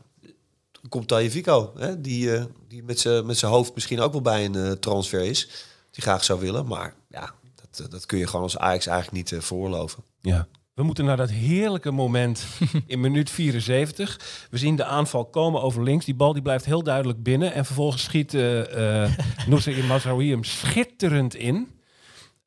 [0.72, 4.12] toen komt Taje Vico, hè, die, eh, die met zijn met zijn hoofd misschien ook
[4.12, 5.48] wel bij een eh, transfer is,
[5.90, 6.66] die graag zou willen.
[6.66, 10.02] Maar ja, dat, eh, dat kun je gewoon als Ajax eigenlijk niet eh, veroorloven.
[10.20, 10.46] Ja.
[10.80, 12.46] We moeten naar dat heerlijke moment
[12.86, 14.20] in minuut 74.
[14.50, 16.04] We zien de aanval komen over links.
[16.04, 17.52] Die bal die blijft heel duidelijk binnen.
[17.52, 19.10] En vervolgens schiet eh eh
[19.46, 21.68] Nusra Mazraoui hem schitterend in.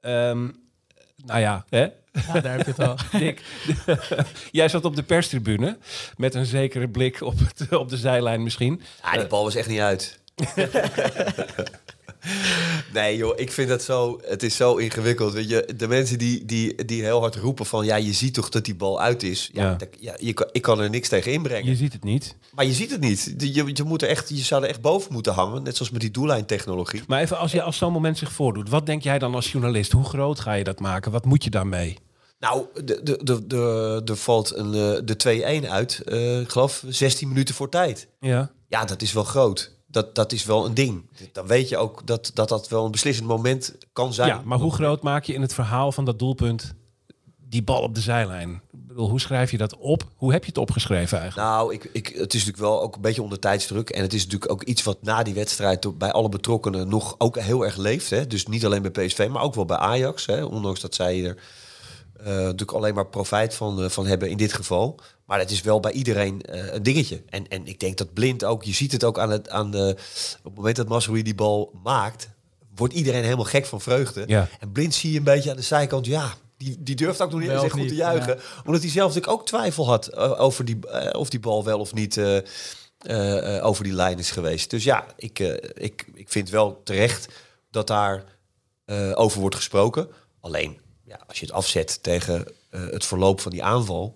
[0.02, 0.48] Ehm,
[1.26, 1.82] nou ja, hè?
[1.82, 2.96] Ja, daar heb je het al.
[3.20, 3.42] Dick,
[4.52, 5.78] jij zat op de perstribune
[6.18, 8.82] met een zekere blik op, het, op de zijlijn misschien.
[9.04, 10.22] Ja, die bal was echt niet uit.
[13.04, 15.34] Nee joh, ik vind dat zo, het is zo ingewikkeld.
[15.34, 18.50] Weet je, de mensen die, die, die heel hard roepen van, ja, je ziet toch
[18.50, 19.50] dat die bal uit is.
[19.54, 19.76] Ja, Ja.
[19.76, 21.70] dat- ja je kan, ik kan er niks tegen inbrengen.
[21.70, 22.36] Je ziet het niet.
[22.54, 23.34] Maar je ziet het niet.
[23.38, 26.02] Je, je, moet er echt, je zou er echt boven moeten hangen, net zoals met
[26.02, 27.02] die doellijntechnologie.
[27.08, 29.92] Maar even als, je, als zo'n moment zich voordoet, wat denk jij dan als journalist?
[29.92, 31.12] Hoe groot ga je dat maken?
[31.12, 31.98] Wat moet je daarmee?
[32.40, 36.02] Nou, de, de, de, de, er valt een, eh, de 2-1 uit,
[36.42, 38.08] ik geloof 16 minuten voor tijd.
[38.20, 38.52] Ja.
[38.68, 39.76] Ja, dat is wel groot.
[39.94, 41.06] Dat, dat is wel een ding.
[41.32, 44.28] Dan weet je ook dat, dat dat wel een beslissend moment kan zijn.
[44.28, 46.74] ja, maar hoe groot maak je in het verhaal van dat doelpunt
[47.50, 48.62] die bal op de zijlijn?
[48.96, 50.08] Hoe schrijf je dat op?
[50.16, 51.50] Hoe heb je het opgeschreven eigenlijk?
[51.50, 53.90] Nou, ik, ik, het is natuurlijk wel ook een beetje onder tijdsdruk.
[53.90, 57.40] En het is natuurlijk ook iets wat na die wedstrijd bij alle betrokkenen nog ook
[57.40, 58.10] heel erg leeft.
[58.10, 58.28] Hè?
[58.28, 60.26] Dus niet alleen bij PSV, maar ook wel bij Ajax.
[60.26, 60.44] Hè?
[60.44, 61.38] Ondanks dat zij er
[62.24, 65.00] eh, natuurlijk alleen maar profijt van, eh, van hebben in dit geval.
[65.26, 67.22] Maar het is wel bij iedereen eh, een dingetje.
[67.30, 69.96] En, en ik denk dat blind ook, je ziet het ook aan, het, aan de,
[70.38, 72.30] op het moment dat Masroui die bal maakt,
[72.76, 74.24] wordt iedereen helemaal gek van vreugde.
[74.28, 74.48] Ja.
[74.60, 77.40] En blind zie je een beetje aan de zijkant, ja, die, die durft ook nog
[77.40, 78.40] niet eens goed te juichen.
[78.66, 82.18] Omdat hij zelf natuurlijk ook twijfel had over die, of die bal wel of niet
[82.18, 82.38] eh,
[83.04, 84.70] eh, eh, over die lijn is geweest.
[84.70, 85.40] Dus ja, ik,
[85.74, 87.28] ik, ik vind wel terecht
[87.72, 88.24] dat daar
[88.86, 90.08] eh, over wordt gesproken.
[90.40, 90.80] Alleen,
[91.20, 94.14] ja, als je het afzet tegen eh, het verloop van die aanval...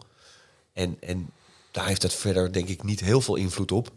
[0.73, 1.29] En, en
[1.71, 3.91] daar heeft het verder denk ik niet heel veel invloed op.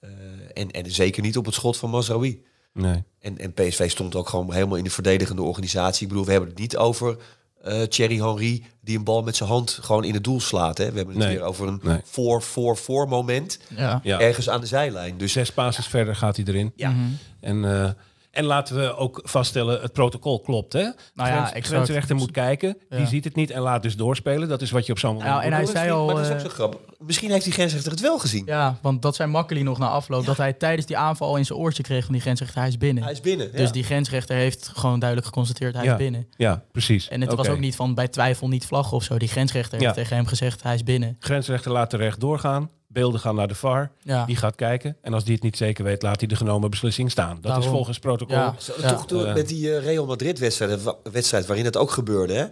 [0.00, 0.10] Eh,
[0.54, 2.42] en, en zeker niet op het schot van Mazraoui.
[2.72, 3.02] Nee.
[3.20, 6.02] En, en PSV stond ook gewoon helemaal in de verdedigende organisatie.
[6.02, 7.16] Ik bedoel, we hebben het niet over
[7.62, 10.78] eh Thierry Henry die een bal met zijn hand gewoon in het doel slaat.
[10.78, 10.90] Hè?
[10.90, 11.36] We hebben het Nee.
[11.36, 12.00] weer over een Nee.
[12.04, 14.00] voor-voor-voor moment Ja.
[14.02, 14.20] Ja.
[14.20, 15.18] ergens aan de zijlijn.
[15.18, 16.72] Dus Zes passes verder gaat hij erin.
[16.76, 16.94] ja,
[17.40, 17.96] En, eh, en
[18.32, 20.72] laten we ook vaststellen, het protocol klopt.
[20.72, 20.80] Hè?
[21.14, 24.48] Nou ja, Grens- grensrechter moet kijken, die ziet het niet en laat dus doorspelen.
[24.48, 25.72] Dat is wat je op zo'n moment Ja, en moet hij doen.
[25.72, 26.06] zei maar al...
[26.06, 26.80] dat is ook eh, zo grappig.
[26.98, 28.42] Misschien heeft die grensrechter het wel gezien.
[28.46, 30.24] Ja, want dat zei Makkeli nog na afloop.
[30.26, 32.58] Dat hij tijdens die aanval al in zijn oortje kreeg van die grensrechter.
[32.58, 33.02] Hij is binnen.
[33.02, 33.46] Hij is binnen.
[33.52, 33.56] ja.
[33.56, 35.92] Dus die grensrechter heeft gewoon duidelijk geconstateerd hij Ja.
[35.92, 36.26] is binnen.
[36.36, 37.08] Ja, precies.
[37.08, 39.18] En het was ook niet van bij twijfel niet vlaggen of zo.
[39.18, 41.16] Die grensrechter heeft tegen hem gezegd hij is binnen.
[41.20, 42.70] Grensrechter laat terecht doorgaan.
[42.92, 43.90] Beelden gaan naar de VAR.
[44.02, 44.24] Ja.
[44.24, 44.96] Die gaat kijken.
[45.02, 47.38] En als die het niet zeker weet, laat hij de genomen beslissing staan.
[47.40, 48.36] Dat is volgens protocol.
[48.36, 48.54] Ja.
[48.58, 48.88] Zo, Ja.
[48.92, 49.34] Toch door, Eh.
[49.34, 50.80] met die eh, Real Madrid-wedstrijd
[51.12, 52.32] wedstrijd waarin het ook gebeurde.
[52.34, 52.44] Hè?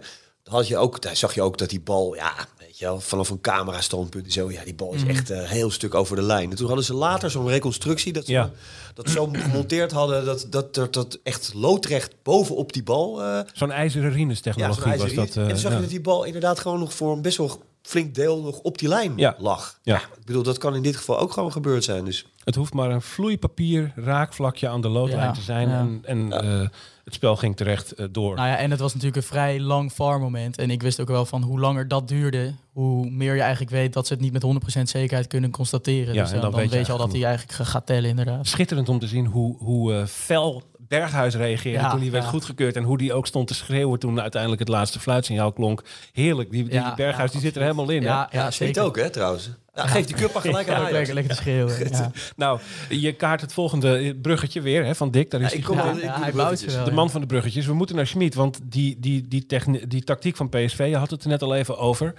[0.43, 3.29] Had je ook, daar zag je ook dat die bal, ja, weet je wel, vanaf
[3.29, 5.09] een camera-standpunt en zo, ja, die bal is Mhm.
[5.09, 6.49] echt een heel stuk over de lijn.
[6.49, 8.49] En toen hadden ze later zo'n reconstructie dat ze Ja.
[8.93, 13.23] dat zo gemonteerd hadden dat, dat, dat, dat echt loodrecht bovenop die bal.
[13.23, 15.35] eh Zo'n ijzeren ja, Rines-technologie zo'n was dat.
[15.35, 15.75] en eh, toen zag ja.
[15.77, 18.77] je dat die bal inderdaad gewoon nog voor een best wel flink deel nog op
[18.77, 19.35] die lijn Ja.
[19.39, 19.79] lag.
[19.83, 19.97] Ja.
[19.97, 22.05] Ik bedoel, dat kan in dit geval ook gewoon gebeurd zijn.
[22.05, 25.69] Dus Het hoeft maar een vloeipapier raakvlakje aan de loodlijn Ja, te zijn.
[25.69, 25.79] ja.
[25.79, 26.67] En, en eh,
[27.03, 28.35] het spel ging terecht eh, door.
[28.35, 30.57] Nou ja, en het was natuurlijk een vrij lang VAR-moment.
[30.57, 33.93] En ik wist ook wel van hoe langer dat duurde, hoe meer je eigenlijk weet
[33.93, 36.13] dat ze het niet met 100% zekerheid kunnen constateren.
[36.13, 37.63] Ja, dus en dan, dan dan weet je weet je al dat hij eigenlijk ga-
[37.63, 38.47] gaat tellen, inderdaad.
[38.47, 42.29] Schitterend om te zien hoe, hoe eh, fel Berghuis reageerde Ja, toen hij werd ja.
[42.29, 42.75] goedgekeurd.
[42.75, 45.83] En hoe die ook stond te schreeuwen toen uiteindelijk het laatste fluitsignaal klonk.
[46.11, 46.51] Heerlijk.
[46.51, 48.01] Die, die Ja, Berghuis ja, die zit er helemaal in.
[48.01, 48.07] hè?
[48.07, 48.83] Ja, ja, ja, zeker.
[48.83, 49.49] ook hè trouwens.
[49.73, 50.91] Geef die cup maar gelijk aan Ajax.
[50.91, 51.89] lekker, lekker te schreeuwen.
[51.91, 52.11] Ja.
[52.35, 55.31] Nou, je kaart het volgende bruggetje weer hè, van Dick.
[55.31, 56.07] Daar is Ja, ik hij kom goed wel- in.
[56.07, 56.83] ik Ja, doe hij de bouwt wel.
[56.83, 56.95] De ja.
[56.95, 57.65] man van de bruggetjes.
[57.65, 61.09] We moeten naar Schmid, want die, die, die, techni- die tactiek van PSV, je had
[61.09, 62.13] het er net al even over.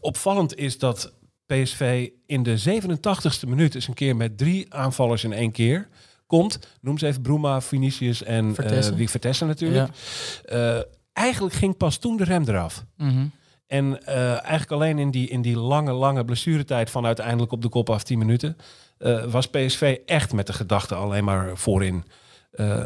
[0.00, 1.12] Opvallend is dat
[1.46, 5.88] PSV in de 87ste minuut eens een keer met drie aanvallers in één keer
[6.26, 6.58] komt.
[6.80, 8.92] Noem ze even Bruma, Vinicius en Vertessen.
[8.92, 9.88] eh wie Vertessen natuurlijk.
[10.44, 10.78] Eh,
[11.12, 12.84] eigenlijk ging pas toen de rem eraf.
[12.96, 13.26] Mhm.
[13.68, 17.68] En eh, eigenlijk alleen in die, in die lange, lange blessuretijd van uiteindelijk op de
[17.68, 18.56] kop af 10 minuten...
[18.98, 22.04] eh, was PSV echt met de gedachte alleen maar voorin.
[22.50, 22.84] Eh,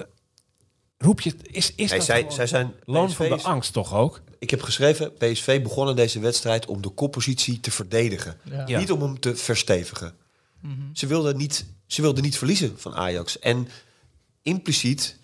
[0.99, 4.21] roep je, is, is Nee, dat zij, zij zijn loon van de angst toch ook?
[4.39, 8.37] Ik heb geschreven, PSV begon in deze wedstrijd om de koppositie te verdedigen.
[8.43, 8.65] Ja.
[8.67, 8.79] Ja.
[8.79, 10.15] Niet om hem te verstevigen.
[10.93, 13.39] Ze, wilden niet, ze wilden niet verliezen van Ajax.
[13.39, 13.69] En
[14.43, 15.17] impliciet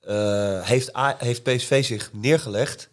[0.00, 2.88] eh, heeft, A- heeft PSV zich neergelegd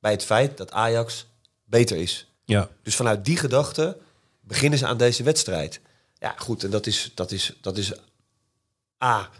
[0.00, 1.26] bij het feit dat Ajax
[1.68, 2.26] beter is.
[2.44, 2.68] Ja.
[2.82, 3.96] Dus vanuit die gedachte
[4.40, 5.80] beginnen ze aan deze wedstrijd.
[6.18, 7.92] Ja, goed, en dat is, dat is, dat is
[9.04, 9.30] A.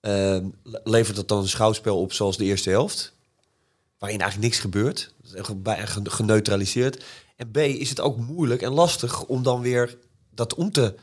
[0.00, 3.12] ehm, le- levert dat dan een schouwspel op zoals de eerste helft?
[3.98, 5.12] Waarin eigenlijk niks gebeurt.
[6.02, 7.04] Geneutraliseerd.
[7.36, 7.56] En B.
[7.56, 9.96] Is het ook moeilijk en lastig om dan weer
[10.30, 10.94] dat om te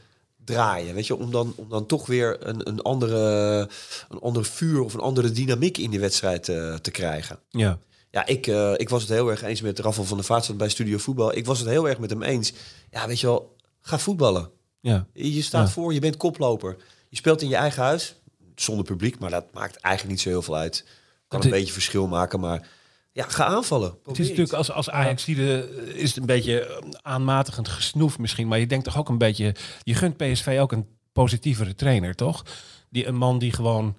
[0.46, 0.96] draaien.
[0.96, 3.70] Weet je, om dan, om dan toch weer een, een, andere,
[4.10, 7.40] een ander vuur of een andere dynamiek in die wedstrijd eh, te krijgen.
[7.50, 7.80] Ja.
[8.12, 10.58] Ja, ik, eh, ik was het heel erg eens met Raffel van der Vaart zat
[10.58, 11.36] bij Studio Voetbal.
[11.36, 12.54] Ik was het heel erg met hem eens.
[12.92, 14.50] Ja, weet je wel, ga voetballen.
[14.80, 15.06] Ja.
[15.14, 15.74] Je staat Ja.
[15.74, 16.78] voor, je bent koploper.
[17.10, 18.16] Je speelt in je eigen huis,
[18.56, 20.86] zonder publiek, maar dat maakt eigenlijk niet zo heel veel uit.
[21.28, 22.68] Kan een beetje verschil maken, maar
[23.12, 23.98] ja, ga aanvallen.
[24.06, 28.48] Het is natuurlijk als, als Ajax is het een beetje eh, aanmatigend gesnoef misschien.
[28.48, 29.56] Maar je denkt toch ook een beetje...
[29.84, 32.46] Je gunt PSV ook een positievere trainer, toch?
[32.90, 33.96] Die, een man die gewoon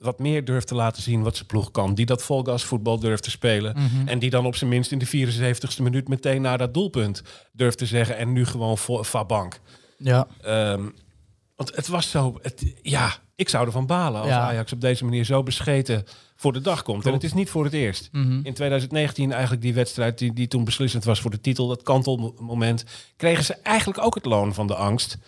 [0.00, 1.94] wat meer durft te laten zien wat zijn ploeg kan.
[1.94, 3.76] Die dat volgasvoetbal durft te spelen.
[4.06, 7.78] En die dan op zijn minst in de 74ste minuut meteen naar dat doelpunt durft
[7.78, 8.16] te zeggen.
[8.16, 9.60] En nu gewoon voor Fabank.
[9.98, 10.26] Ja.
[10.42, 10.88] Ehm,
[11.56, 12.38] want het was zo...
[12.42, 14.40] Het, ja, ik zou ervan balen als Ja.
[14.40, 16.04] Ajax op deze manier zo bescheten
[16.36, 17.06] voor de dag komt.
[17.06, 18.08] En het is niet voor het eerst.
[18.12, 18.40] Mhm.
[18.42, 22.84] In 2019 eigenlijk die wedstrijd die, die toen beslissend was voor de titel, dat kantelmoment,
[23.16, 25.18] kregen ze eigenlijk ook het loon van de angst.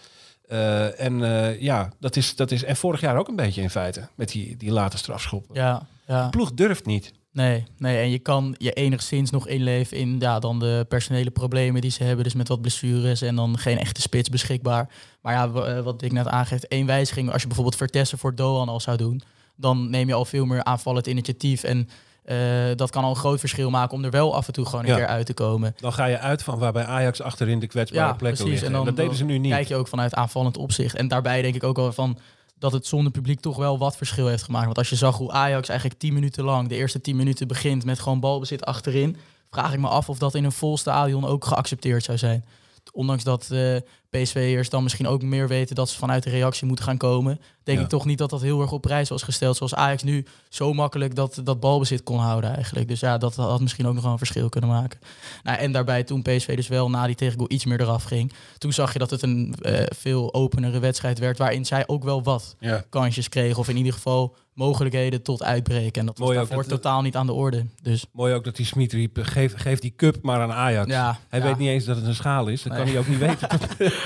[0.52, 2.64] Eh, en eh, ja, dat is, dat is.
[2.64, 5.54] En vorig jaar ook een beetje in feite, met die, die late strafschoppen.
[5.54, 6.24] Ja, ja.
[6.24, 7.12] De ploeg durft niet.
[7.32, 11.80] Nee, nee, en je kan je enigszins nog inleven in ja, dan de personele problemen
[11.80, 12.24] die ze hebben.
[12.24, 14.88] Dus met wat blessures en dan geen echte spits beschikbaar.
[15.22, 17.32] Maar ja, eh, wat ik net aangeeft, één wijziging.
[17.32, 19.22] Als je bijvoorbeeld Vertessen voor Doan al zou doen,
[19.56, 21.62] dan neem je al veel meer aanvallend initiatief.
[21.62, 21.88] En
[22.24, 22.36] eh,
[22.76, 24.90] dat kan al een groot verschil maken om er wel af en toe gewoon een
[24.90, 24.96] Ja.
[24.96, 25.74] keer uit te komen.
[25.80, 28.66] Dan ga je uit van waar bij Ajax achterin de kwetsbare plekken liggen.
[28.66, 29.52] En dan, dat deden ze nu niet.
[29.52, 30.94] Kijk je ook vanuit aanvallend opzicht.
[30.94, 32.18] En daarbij denk ik ook wel van
[32.58, 34.64] dat het zonder publiek toch wel wat verschil heeft gemaakt.
[34.64, 37.84] Want als je zag hoe Ajax eigenlijk 10 minuten lang, de eerste 10 minuten begint
[37.84, 39.16] met gewoon balbezit achterin,
[39.50, 42.44] vraag ik me af of dat in een vol stadion ook geaccepteerd zou zijn.
[42.92, 43.76] Ondanks dat eh
[44.22, 47.78] PSV'ers dan misschien ook meer weten dat ze vanuit de reactie moeten gaan komen, denk
[47.78, 47.84] Ja.
[47.84, 49.56] ik toch niet dat dat heel erg op prijs was gesteld.
[49.56, 52.88] Zoals Ajax nu zo makkelijk dat, dat balbezit kon houden eigenlijk.
[52.88, 55.00] Dus ja, dat had misschien ook nog wel een verschil kunnen maken.
[55.42, 58.32] Nou, en daarbij toen PSV dus wel na die tegengoal iets meer eraf ging.
[58.58, 61.38] Toen zag je dat het een eh, veel openere wedstrijd werd.
[61.38, 62.84] Waarin zij ook wel wat Ja.
[62.88, 63.58] kansjes kregen.
[63.58, 66.00] Of in ieder geval mogelijkheden tot uitbreken.
[66.00, 67.66] En dat was daarvoor dat- totaal niet aan de orde.
[67.82, 70.90] Dus Mooi ook dat die Smit riep, geef, geef die cup maar aan Ajax.
[70.90, 71.44] ja, Hij ja.
[71.46, 72.62] weet niet eens dat het een schaal is.
[72.62, 73.48] Dat kan hij ook niet weten.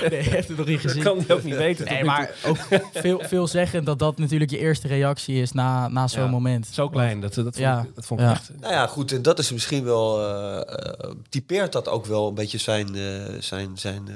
[0.09, 1.03] Nee, heeft het nog niet Dat gezien.
[1.03, 1.85] kan hij ook niet weten.
[1.85, 2.57] Nee, maar ook
[2.93, 6.67] veel, veel zeggen dat dat natuurlijk je eerste reactie is na, na zo'n Ja, moment.
[6.71, 7.81] Zo klein, dat, dat vond, Ja.
[7.87, 8.31] ik, dat vond ik Ja.
[8.31, 8.49] echt...
[8.59, 10.19] Nou ja, goed, en dat is misschien wel.
[10.27, 13.01] eh, eh, typeert dat ook wel een beetje zijn, eh,
[13.39, 14.15] zijn, zijn, eh,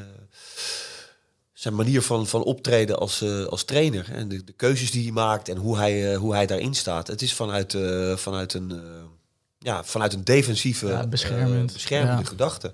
[1.53, 4.05] zijn manier van, van optreden als, eh, als trainer.
[4.11, 7.07] En de, de keuzes die hij maakt en hoe hij, eh, hoe hij daarin staat.
[7.07, 8.77] Het is vanuit, eh, vanuit, een, eh,
[9.59, 11.73] ja, vanuit een defensieve, Ja, beschermend.
[11.73, 12.27] beschermende Ja.
[12.27, 12.71] gedachte.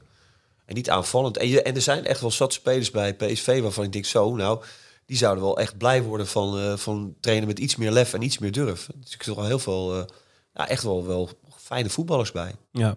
[0.68, 1.38] En niet aanvallend.
[1.38, 4.36] En, je, en er zijn echt wel zat spelers bij PSV waarvan ik denk zo,
[4.36, 4.64] nou,
[5.06, 8.22] die zouden wel echt blij worden van, eh, van trainen met iets meer lef en
[8.22, 8.90] iets meer durf.
[8.96, 10.04] Dus ik zit er wel heel veel, eh,
[10.54, 12.52] ja, echt wel, wel fijne voetballers bij.
[12.72, 12.96] Ja.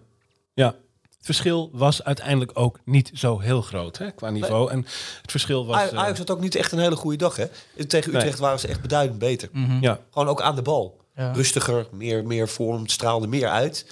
[0.53, 0.75] ja.
[1.01, 4.71] Het verschil was uiteindelijk ook niet zo heel groot hè, qua niveau.
[4.71, 4.77] En
[5.21, 5.75] het verschil was...
[5.77, 7.45] Aj- eh, Ajax had ook niet echt een hele goede dag, hè?
[7.87, 8.21] Tegen Nee.
[8.21, 9.49] Utrecht waren ze echt beduidend beter.
[9.51, 9.81] Mhm.
[9.81, 10.99] ja, Gewoon ook aan de bal.
[11.15, 11.31] Ja.
[11.31, 13.85] Rustiger, meer, meer vorm, het straalde meer uit.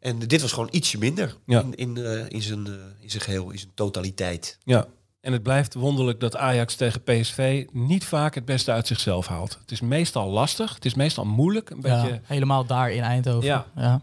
[0.00, 1.60] En dit was gewoon ietsje minder Ja.
[1.60, 4.58] in, in, eh, in, zijn, eh, in zijn geheel, in zijn totaliteit.
[4.64, 4.86] ja.
[5.20, 9.58] En het blijft wonderlijk dat Ajax tegen PSV niet vaak het beste uit zichzelf haalt.
[9.60, 11.70] Het is meestal lastig, het is meestal moeilijk.
[11.70, 13.48] Een Ja, beetje, helemaal daar in Eindhoven.
[13.48, 13.66] Ja.
[13.76, 14.00] Ja.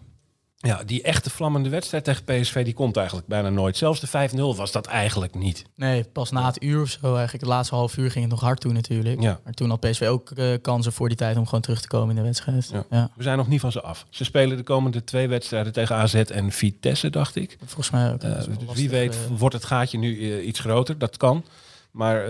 [0.59, 3.77] Ja, die echte vlammende wedstrijd tegen PSV die komt eigenlijk bijna nooit.
[3.77, 5.63] Zelfs de 5-0 was dat eigenlijk niet.
[5.75, 7.31] Nee, pas na het uur of zo eigenlijk.
[7.31, 9.21] Het laatste half uur ging het nog hard toe natuurlijk.
[9.21, 9.39] Ja.
[9.43, 12.09] Maar toen had PSV ook eh, kansen voor die tijd om gewoon terug te komen
[12.09, 12.69] in de wedstrijd.
[12.73, 12.85] Ja.
[12.89, 13.09] Ja.
[13.15, 14.05] We zijn nog niet van ze af.
[14.09, 17.57] Ze spelen de komende twee wedstrijden tegen AZ en Vitesse, dacht ik.
[17.65, 18.21] Volgens mij ook.
[18.21, 19.37] Eh, dus lastig, wie weet eh.
[19.37, 20.97] wordt het gaatje nu iets groter.
[20.97, 21.45] Dat kan.
[21.91, 22.25] Maar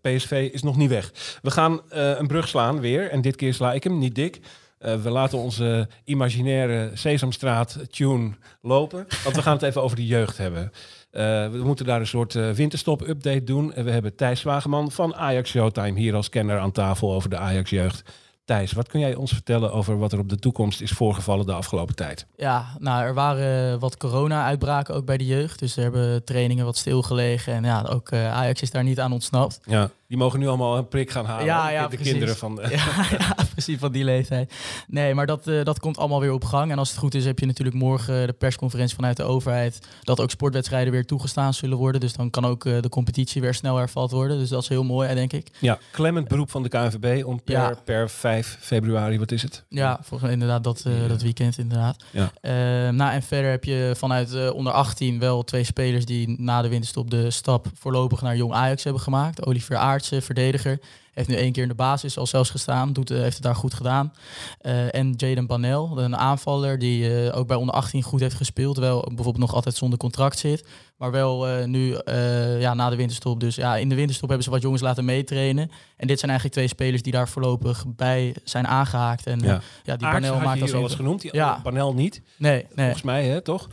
[0.00, 1.12] PSV is nog niet weg.
[1.42, 3.10] We gaan een brug slaan weer.
[3.10, 4.40] En dit keer sla ik hem, niet dik.
[4.84, 8.30] Eh, we laten onze imaginaire Sesamstraat tune
[8.62, 9.06] lopen.
[9.24, 10.72] Want we gaan het even over de jeugd hebben.
[11.10, 13.72] Eh, we moeten daar een soort eh, winterstop-update doen.
[13.72, 17.36] En we hebben Thijs Wageman van Ajax Showtime hier als kenner aan tafel over de
[17.36, 18.02] Ajax jeugd.
[18.44, 21.52] Thijs, wat kun jij ons vertellen over wat er op de toekomst is voorgevallen de
[21.52, 22.26] afgelopen tijd?
[22.36, 25.58] Ja, nou, er waren wat corona-uitbraken ook bij de jeugd.
[25.58, 27.52] Dus er hebben trainingen wat stilgelegen.
[27.52, 29.60] En ja, ook eh, Ajax is daar niet aan ontsnapt.
[29.64, 31.44] Ja, die mogen nu allemaal een prik gaan halen.
[31.44, 32.10] Ja, ja, de precies.
[32.10, 32.54] kinderen van.
[32.56, 34.54] de- Ja, ja, precies van die leeftijd.
[34.88, 36.70] Nee, maar dat, eh, dat komt allemaal weer op gang.
[36.70, 39.78] En als het goed is, heb je natuurlijk morgen de persconferentie vanuit de overheid.
[40.02, 42.00] Dat ook sportwedstrijden weer toegestaan zullen worden.
[42.00, 44.38] Dus dan kan ook eh, de competitie weer snel hervat worden.
[44.38, 45.48] Dus dat is heel mooi, denk ik.
[45.60, 47.74] Ja, klemmend beroep van de KNVB om per, Ja.
[47.84, 49.64] per 5 februari, wat is het?
[49.68, 52.04] Ja, volgens mij inderdaad dat, eh, dat weekend inderdaad.
[52.10, 52.30] Ja.
[52.40, 52.52] Eh,
[52.94, 56.68] nou, en verder heb je vanuit eh, onder 18 wel twee spelers die na de
[56.68, 59.46] winterstop de stap voorlopig naar Jong Ajax hebben gemaakt.
[59.46, 60.78] Olivier Aartsen, verdediger.
[61.14, 62.92] Heeft nu één keer in de basis al zelfs gestaan.
[62.92, 64.12] Doet, eh, heeft het daar goed gedaan.
[64.60, 68.76] Eh, en Jaden Banel, een aanvaller die eh, ook bij onder 18 goed heeft gespeeld.
[68.76, 70.64] Wel bijvoorbeeld nog altijd zonder contract zit.
[70.96, 73.40] Maar wel eh, nu eh, ja, na de winterstop.
[73.40, 75.70] Dus ja, in de winterstop hebben ze wat jongens laten meetrainen.
[75.96, 79.26] En dit zijn eigenlijk twee spelers die daar voorlopig bij zijn aangehaakt.
[79.26, 79.60] En Ja.
[79.82, 80.98] ja, die Banel maakt als hier al eens een...
[80.98, 81.60] genoemd, die Ja.
[81.62, 82.66] Panel niet, Nee, nee.
[82.74, 83.68] volgens mij, hè, toch?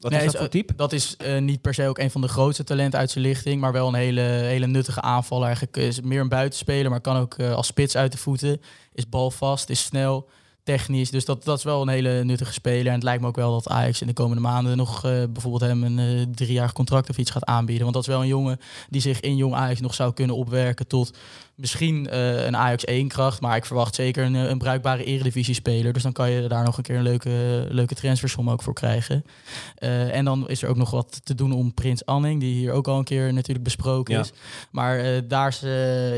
[0.00, 0.74] Wat Nee, is dat is, voor type?
[0.76, 3.60] Dat is eh, niet per se ook een van de grootste talenten uit zijn lichting,
[3.60, 5.44] maar wel een hele, hele nuttige aanvaller.
[5.44, 8.60] Eigenlijk is meer een buitenspeler, maar kan ook eh, als spits uit de voeten.
[8.92, 10.28] Is balvast, is snel,
[10.76, 11.10] technisch.
[11.10, 12.86] Dus dat, dat is wel een hele nuttige speler.
[12.86, 15.62] En het lijkt me ook wel dat Ajax in de komende maanden nog eh, bijvoorbeeld
[15.62, 17.82] hem een eh driejarig contract of iets gaat aanbieden.
[17.82, 20.86] Want dat is wel een jongen die zich in jong Ajax nog zou kunnen opwerken
[20.86, 21.16] tot
[21.54, 23.40] misschien eh, een Ajax 1 kracht.
[23.40, 25.92] Maar ik verwacht zeker een, een bruikbare eredivisie speler.
[25.92, 29.24] Dus dan kan je daar nog een keer een leuke, leuke transfersom ook voor krijgen.
[30.12, 32.88] En dan is er ook nog wat te doen om Prins Anning, die hier ook
[32.88, 34.20] al een keer natuurlijk besproken Ja.
[34.20, 34.32] is.
[34.70, 35.60] Maar daar is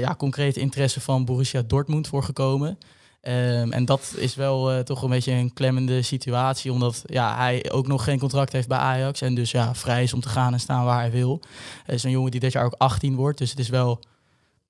[0.01, 2.79] ja, concrete interesse van Borussia Dortmund voor gekomen.
[3.23, 7.71] Ehm, en dat is wel eh, toch een beetje een klemmende situatie, omdat ja, hij
[7.71, 10.53] ook nog geen contract heeft bij Ajax en dus ja, vrij is om te gaan
[10.53, 11.43] en staan waar hij wil.
[11.85, 14.01] Het is een jongen die dit jaar ook 18 wordt, dus het is wel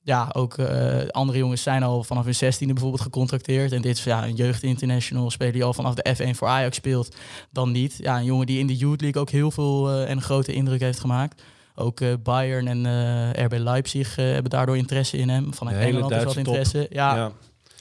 [0.02, 3.72] ja, ook eh, andere jongens zijn al vanaf hun 16e bijvoorbeeld gecontracteerd.
[3.72, 7.16] En dit is ja, een jeugdinternational speler die al vanaf de F1 voor Ajax speelt,
[7.50, 7.96] dan niet.
[7.98, 10.80] Ja, een jongen die in de Youth League ook heel veel eh, en grote indruk
[10.80, 11.42] heeft gemaakt.
[11.74, 15.54] Ook Bayern en RB Leipzig hebben daardoor interesse in hem.
[15.54, 16.36] Vanuit Engeland is top.
[16.36, 16.86] interesse.
[16.90, 17.32] Ja, Ja.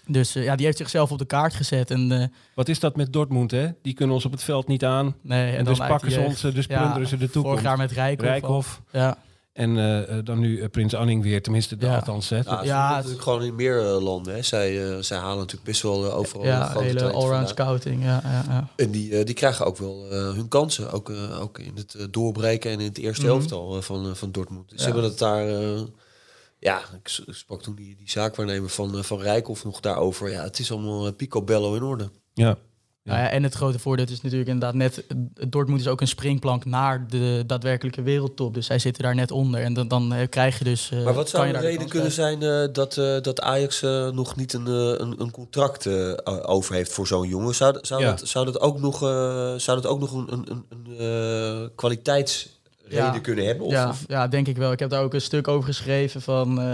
[0.08, 1.92] Dus eh, ja, die heeft zichzelf op de kaart gezet.
[1.92, 3.68] En, eh, Wat is dat met Dortmund, hè?
[3.82, 5.16] Die kunnen ons op het veld niet aan.
[5.22, 7.48] nee, en, En, dan dus pakken ze ons, eh, dus Ja, plunderen ze de toekomst.
[7.48, 7.92] Vorig jaar met.
[8.22, 8.82] Rijkhoff.
[8.92, 9.18] Ja,
[9.54, 9.76] En
[10.26, 11.96] dan nu Prins Anning weer, tenminste, de, Ja.
[11.96, 12.30] althans.
[12.30, 14.34] Hè, Ja, Dat- ja het- natuurlijk gewoon in meer landen.
[14.34, 14.42] Hè.
[14.42, 18.04] Zij, zij halen natuurlijk best wel overal ja grote hele allround scouting.
[18.04, 18.68] Ja, ja, ja.
[18.76, 20.92] En die, die krijgen ook wel eh, hun kansen.
[20.92, 21.12] Ook,
[21.42, 23.32] ook in het doorbreken en in het eerste Mhm.
[23.34, 24.70] elftal eh, van, van Dortmund.
[24.70, 24.86] Dus Ja.
[24.86, 25.46] ze hebben het daar...
[26.63, 30.30] Ja, ik sprak toen die, die zaakwaarnemer van, eh, van Rijkoff nog daarover.
[30.32, 32.10] Ja, het is allemaal eh, picobello in orde.
[32.34, 32.58] Ja.
[33.04, 35.08] Nou ja, en het grote voordeel is natuurlijk inderdaad net...
[35.08, 35.17] eh,
[35.50, 38.54] Dortmund is ook een springplank naar de daadwerkelijke wereldtop.
[38.54, 39.62] Dus zij zitten daar net onder.
[39.62, 40.91] En dan, dan krijg je dus...
[40.91, 43.41] eh, Maar wat zou kan je de daar reden kunnen zijn eh, dat, eh, dat
[43.41, 47.56] Ajax eh, nog niet een, een, een contract eh, over heeft voor zo'n jongen?
[47.56, 48.10] Zou, dat- zou, Ja.
[48.10, 51.71] dat, zou dat ook nog, eh, zou dat ook nog een, een, een, een
[52.96, 53.20] Ja.
[53.20, 53.66] kunnen hebben?
[53.66, 54.72] Of, Ja, of- ja, denk ik wel.
[54.72, 56.66] Ik heb daar ook een stuk over geschreven van eh,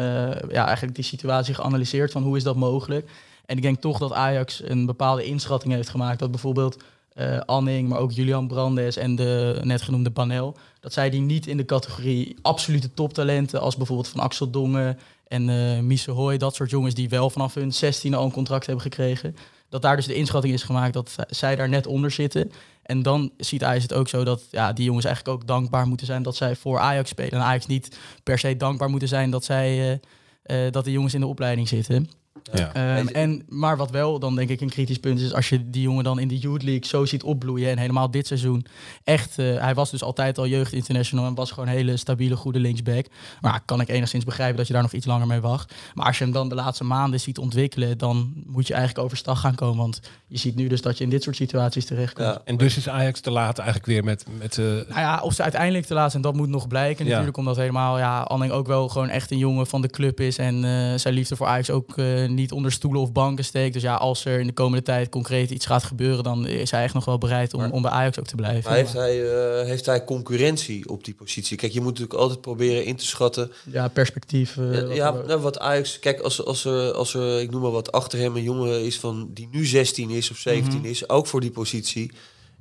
[0.50, 3.10] ja, eigenlijk die situatie geanalyseerd van hoe is dat mogelijk.
[3.46, 6.78] En ik denk toch dat Ajax een bepaalde inschatting heeft gemaakt dat bijvoorbeeld
[7.14, 11.48] eh, Anning, maar ook Julian Brandes en de net genoemde Panel, dat zij die niet
[11.48, 16.56] in de categorie absolute toptalenten als bijvoorbeeld van Axel Dongen en eh Mise Hoy, dat
[16.56, 19.36] soort jongens die wel vanaf hun 16 al een contract hebben gekregen,
[19.70, 22.52] dat daar dus de inschatting is gemaakt dat zij daar net onder zitten.
[22.88, 26.06] En dan ziet Ajax het ook zo dat ja, die jongens eigenlijk ook dankbaar moeten
[26.06, 27.32] zijn dat zij voor Ajax spelen.
[27.32, 30.00] En Ajax niet per se dankbaar moeten zijn dat, zij,
[30.44, 32.10] eh, eh, dat de jongens in de opleiding zitten.
[32.54, 32.74] Ja.
[32.74, 35.82] Ehm, en, maar wat wel dan denk ik een kritisch punt is, als je die
[35.82, 38.66] jongen dan in de Youth League zo ziet opbloeien en helemaal dit seizoen
[39.04, 42.36] echt, eh, hij was dus altijd al jeugd international en was gewoon een hele stabiele,
[42.36, 43.06] goede linksback.
[43.42, 45.74] Maar kan ik enigszins begrijpen dat je daar nog iets langer mee wacht.
[45.94, 49.40] Maar als je hem dan de laatste maanden ziet ontwikkelen, dan moet je eigenlijk overstag
[49.40, 49.78] gaan komen.
[49.78, 52.28] Want je ziet nu dus dat je in dit soort situaties terechtkomt.
[52.28, 52.42] Ja.
[52.46, 54.26] En dus is Ajax te laat eigenlijk weer met...
[54.38, 57.06] met eh, Nou ja, of ze uiteindelijk te laat zijn, dat moet nog blijken.
[57.06, 57.12] Ja.
[57.12, 60.38] Natuurlijk omdat helemaal, ja, Anning ook wel gewoon echt een jongen van de club is.
[60.38, 63.74] En eh, zijn liefde voor Ajax ook eh, niet onder stoelen of banken steekt.
[63.74, 66.84] Dus ja, als er in de komende tijd concreet iets gaat gebeuren, dan is hij
[66.84, 68.70] echt nog wel bereid om, Maar- om bij Ajax ook te blijven.
[68.70, 71.58] Maar heeft hij, eh, heeft hij concurrentie op die positie?
[71.58, 73.52] Kijk, je moet natuurlijk altijd proberen in te schatten.
[73.72, 74.58] Ja, perspectief.
[74.58, 76.00] eh, Ja, wat ja, nou, wat Ajax...
[76.00, 79.00] Kijk, als, als, er, als er, ik noem maar wat, achter hem een jongen is
[79.00, 80.88] van die nu 16 is of 17 Mhm.
[80.88, 82.12] is, ook voor die positie.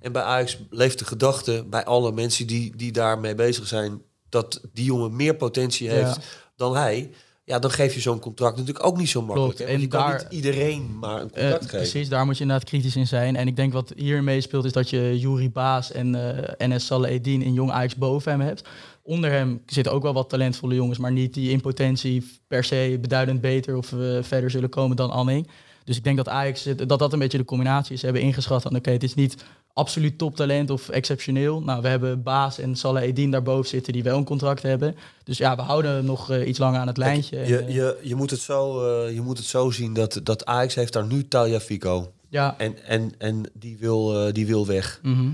[0.00, 4.60] En bij Ajax leeft de gedachte bij alle mensen die, die daarmee bezig zijn, dat
[4.72, 5.92] die jongen meer potentie Ja.
[5.94, 6.18] heeft
[6.56, 7.10] dan hij.
[7.46, 9.56] Ja, dan geef je zo'n contract natuurlijk ook niet zo makkelijk.
[9.56, 11.76] Klopt, en kan daar- niet iedereen maar een contract geven.
[11.76, 13.36] precies, daar moet je inderdaad kritisch in zijn.
[13.36, 16.14] En ik denk wat hier meespeelt is dat je Juri Baas en
[16.58, 18.68] eh NS Saleh Eddin in Jong Ajax boven hem hebt.
[19.02, 22.98] Onder hem zitten ook wel wat talentvolle jongens, maar niet die in potentie per se
[23.00, 25.48] beduidend beter of eh, verder zullen komen dan Anning.
[25.84, 27.98] Dus ik denk dat Ajax, dat dat een beetje de combinatie is.
[28.00, 29.44] Ze hebben ingeschat van oké, het is niet
[29.76, 31.62] absoluut toptalent of exceptioneel.
[31.62, 34.96] Nou, we hebben Baas en Saleh Eddin daarboven zitten die wel een contract hebben.
[35.24, 37.38] Dus ja, we houden nog eh, iets langer aan het lijntje.
[37.38, 40.20] Je, En, eh, je, je, moet het zo, eh, je moet het zo zien dat,
[40.22, 42.12] dat Ajax heeft daar nu Talia Fico.
[42.28, 45.00] ja, En, en, en die, wil, eh, die wil weg.
[45.02, 45.28] mhm.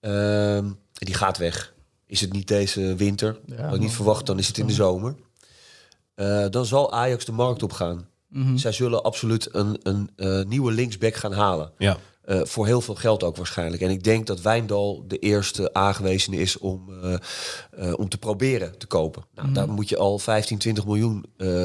[0.00, 1.72] Ehm, die gaat weg.
[2.06, 3.38] Is het niet deze winter?
[3.46, 5.14] Ja, Had ik niet verwacht, dan is het in de zomer.
[6.14, 8.08] Eh, dan zal Ajax de markt op gaan.
[8.28, 8.56] Mhm.
[8.56, 11.70] Zij zullen absoluut een, een eh, nieuwe linksback gaan halen.
[11.78, 11.96] ja.
[12.24, 13.82] Eh, voor heel veel geld ook waarschijnlijk.
[13.82, 17.14] En ik denk dat Wijndal de eerste aangewezen is om, eh,
[17.70, 19.22] eh, om te proberen te kopen.
[19.34, 19.56] Nou, Mhm.
[19.56, 21.24] Daar moet je al 15, 20 miljoen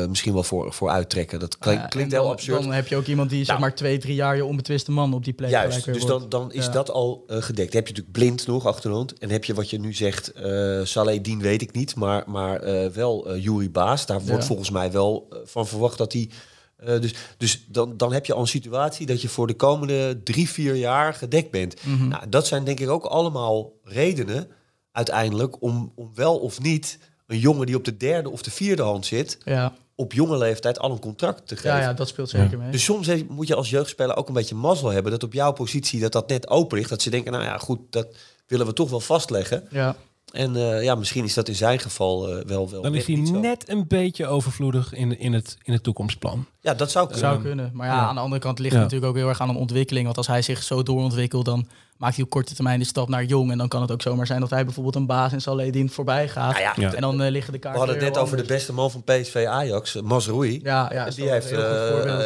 [0.09, 1.39] misschien wel voor, voor uittrekken.
[1.39, 2.61] Dat klinkt en heel dan, absurd.
[2.61, 3.59] Dan heb je ook iemand die zeg Nou.
[3.59, 6.07] maar twee, drie jaar je onbetwiste man op die plek Juist, dus wordt.
[6.19, 6.71] dan, dan is Ja.
[6.71, 7.73] dat al gedekt.
[7.73, 9.17] heb je natuurlijk blind nog achterhand.
[9.17, 12.61] En heb je wat je nu zegt, eh Saleh Dien weet ik niet, maar, maar
[12.93, 14.05] wel Yuri Baas.
[14.05, 14.47] Daar wordt Ja.
[14.47, 16.29] volgens mij wel van verwacht dat hij...
[16.79, 20.21] eh, dus dus dan, dan heb je al een situatie dat je voor de komende
[20.23, 21.85] drie, vier jaar gedekt bent.
[21.85, 22.07] Mhm.
[22.07, 24.47] Nou, dat zijn denk ik ook allemaal redenen
[24.91, 28.81] uiteindelijk om, om wel of niet een jongen die op de derde of de vierde
[28.81, 29.73] hand zit, Ja.
[29.95, 31.69] op jonge leeftijd al een contract te geven.
[31.77, 32.71] Ja, ja, dat speelt zeker mee.
[32.71, 35.51] Dus soms he- moet je als jeugdspeler ook een beetje mazzel hebben dat op jouw
[35.51, 36.89] positie dat dat net open ligt.
[36.89, 38.07] Dat ze denken, nou ja, goed, dat
[38.47, 39.67] willen we toch wel vastleggen.
[39.71, 39.95] ja.
[40.31, 42.81] En eh, ja, misschien is dat in zijn geval eh, wel wel.
[42.81, 46.45] Dan is hij net een beetje overvloedig in, in, het, in het toekomstplan.
[46.61, 47.25] Ja, dat zou kunnen.
[47.29, 47.71] Zou kunnen.
[47.73, 48.07] Maar ja, ja.
[48.07, 48.79] aan de andere kant ligt Ja.
[48.79, 50.05] het natuurlijk ook heel erg aan een ontwikkeling.
[50.05, 53.23] Want als hij zich zo doorontwikkelt, dan maakt hij op korte termijn de stap naar
[53.23, 53.51] jong.
[53.51, 56.27] En dan kan het ook zomaar zijn dat hij bijvoorbeeld een baas in Saledin voorbij
[56.29, 56.51] gaat.
[56.51, 56.93] Nou ja, Ja.
[56.93, 59.03] En dan eh, liggen de we kaarten hadden het net over de beste man van
[59.03, 60.59] PSV Ajax, Mazraoui.
[60.63, 61.49] Ja, ja die, heeft,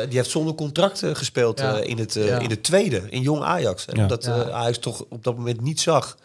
[0.09, 1.77] die heeft zonder contract gespeeld Ja.
[1.79, 2.39] eh, in, het, eh, Ja.
[2.39, 3.85] in het tweede, in jong Ajax.
[3.85, 4.01] En Ja.
[4.01, 4.41] Omdat Ja.
[4.43, 6.17] eh, Ajax toch op dat moment niet zag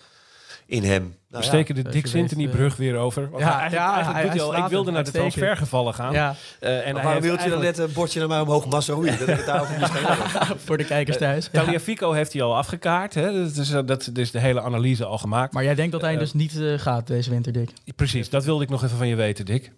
[0.68, 1.02] in hem.
[1.02, 1.42] Nou, We ja.
[1.42, 3.30] steken de Dick Sintony-brug weer over.
[3.30, 5.10] Want ja, hij- eigenlijk, ja, eigenlijk hij- doet hij hij al, ik wilde naar de
[5.10, 6.12] transfergevallen gaan.
[6.12, 8.40] Ja, Eh, en Maar hij waarom heeft wilt je dan net een bordje naar mij
[8.40, 9.10] omhoog, Mazraoui?
[9.18, 10.58] Dat ik het daarover hebben.
[10.64, 11.48] voor de kijkers thuis.
[11.52, 11.62] Ja.
[11.64, 13.14] Taliafico heeft hij al afgekaart.
[13.14, 13.32] Hè?
[13.44, 15.52] Dat is, eh, dat is de hele analyse al gemaakt.
[15.52, 17.70] Maar jij denkt dat hij Eh, dus niet eh, gaat deze winter, Dick?
[17.96, 19.72] Precies, dat wilde ik nog even van je weten, Dick.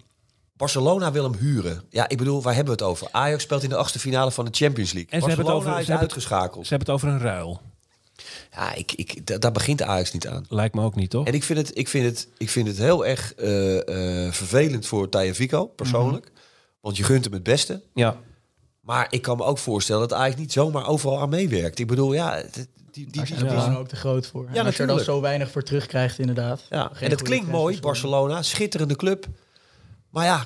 [0.56, 1.82] Barcelona wil hem huren.
[1.90, 2.54] Ja, ik bedoel, waar
[8.54, 10.44] Ja, ik, ik, da- daar begint Ajax niet aan.
[10.48, 11.26] Lijkt me ook niet, toch?
[11.26, 13.76] En ik vind het, ik vind het, ik vind het heel erg eh,
[14.26, 16.24] eh, vervelend voor Taya Vico, persoonlijk.
[16.24, 16.34] Mhm.
[16.80, 17.82] Want je gunt hem het beste.
[17.94, 18.16] Ja.
[18.80, 21.78] Maar ik kan me ook voorstellen dat Ajax niet zomaar overal aan meewerkt.
[21.78, 24.46] Ik bedoel, ja, het- die, die, belangen ook te groot voor.
[24.46, 26.62] En Ja, als je er dan zo weinig voor terugkrijgt, inderdaad.
[26.70, 26.82] ja.
[26.82, 27.80] En het goede klinkt mooi.
[27.80, 29.26] Barcelona, schitterende club.
[30.10, 30.44] Maar ja,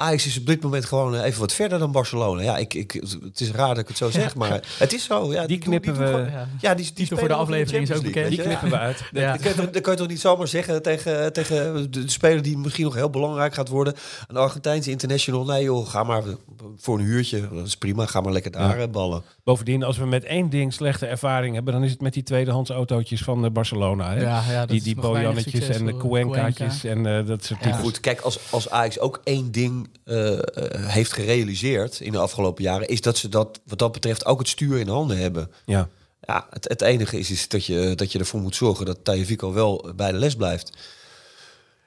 [0.00, 2.42] Ajax is op dit moment gewoon eh, even wat verder dan Barcelona.
[2.42, 2.92] Ja, ik, ik,
[3.24, 5.32] het is raar dat ik het zo zeg, maar het is zo.
[5.32, 6.48] Ja, Die knippen doen we- gewoon- Ja.
[6.60, 8.28] Ja, die, die voor de aflevering is ook bekend.
[8.28, 9.02] Die knippen we uit.
[9.12, 9.36] Ja.
[9.36, 12.84] Dan kan, je kan je toch niet zomaar zeggen tegen, tegen de speler die misschien
[12.84, 13.94] nog heel belangrijk gaat worden.
[14.28, 15.44] Een Argentijnse international.
[15.44, 16.22] Nee joh, ga maar
[16.76, 17.48] voor een huurtje.
[17.52, 18.88] Dat is prima, ga maar lekker daar Ja.
[18.88, 19.22] ballen.
[19.44, 22.70] Bovendien, als we met één ding slechte ervaring hebben, dan is het met die tweedehands
[22.70, 24.12] autootjes van eh, Barcelona.
[24.14, 24.20] Hè?
[24.20, 24.96] Ja, ja, dat die die
[25.68, 25.96] en de.
[25.96, 27.66] Cuencaatjes en eh, dat soort Ja.
[27.66, 27.80] dingen.
[27.82, 30.42] Goed, kijk, als, als Ajax ook één ding eh, eh,
[30.86, 34.48] heeft gerealiseerd in de afgelopen jaren, is dat ze dat wat dat betreft ook het
[34.48, 35.50] stuur in handen hebben.
[35.66, 35.88] Ja.
[36.20, 39.52] Ja, het, het enige is, is dat, je, dat je ervoor moet zorgen dat Tajevico
[39.52, 40.72] wel bij de les blijft.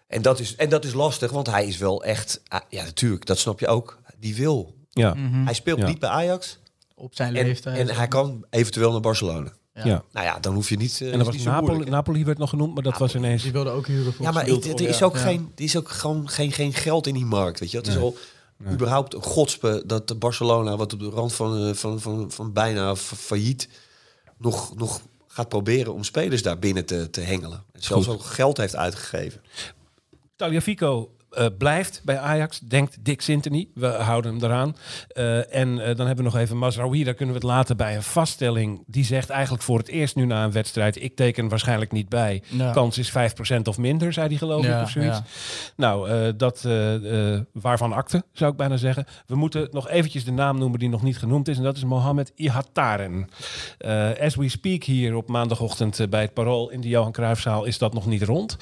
[0.08, 2.42] En dat, is, en dat is lastig, want hij is wel echt...
[2.48, 4.00] ah, Ja, natuurlijk, dat snap je ook.
[4.20, 4.76] Die wil.
[4.90, 5.14] Ja.
[5.14, 5.44] Mhm.
[5.44, 5.88] Hij speelt Ja.
[5.88, 6.58] niet bij Ajax.
[6.96, 7.78] Op zijn En, leeftijd.
[7.90, 9.52] en hij kan eventueel naar Barcelona.
[9.74, 9.86] Ja.
[9.86, 10.04] Ja.
[10.12, 10.94] Nou ja, dan hoef je niet...
[11.02, 11.92] eh, En dan is was niet zo Napoli, moeilijk?
[11.92, 13.44] Napoli werd nog genoemd, maar dat was ineens...
[13.44, 15.22] Die wilde ook huren Ja, volgens maar het, er is ook, Ja.
[15.22, 17.60] geen, er is ook gewoon geen, geen geld in die markt.
[17.60, 17.78] Weet je?
[17.78, 18.04] Het is Nee.
[18.04, 18.18] al
[18.72, 22.54] überhaupt een godspe dat de Barcelona, wat op de rand van, eh, van, van, van
[22.54, 23.70] bijna fa- failliet,
[24.38, 27.64] nog, nog gaat proberen om spelers daar binnen te, te hengelen.
[27.72, 28.16] En zelfs Goed.
[28.16, 29.42] ook geld heeft uitgegeven.
[30.36, 33.68] Tagliafico eh, blijft bij Ajax, denkt Dick Sintony.
[33.74, 34.76] We houden hem eraan.
[35.08, 37.04] Eh, en eh, dan hebben we nog even Mazraoui.
[37.04, 38.84] Daar kunnen we het laten bij een vaststelling.
[38.88, 41.02] Die zegt eigenlijk voor het eerst nu na een wedstrijd...
[41.02, 42.44] ik teken waarschijnlijk niet bij.
[42.48, 42.72] Ja.
[42.72, 45.18] Kans is 5% of minder, zei hij geloof Ja, ik of zoiets.
[45.18, 45.24] ja.
[45.76, 46.68] Nou, dat
[47.52, 49.06] waarvan akte, zou ik bijna zeggen.
[49.28, 51.58] We moeten nog eventjes de naam noemen die nog niet genoemd is.
[51.58, 53.30] En dat is Mohamed Ihataren.
[54.20, 57.66] As we speak hier op maandagochtend bij het Parool in de Johan Cruijffzaal...
[57.66, 58.58] is dat nog niet rond.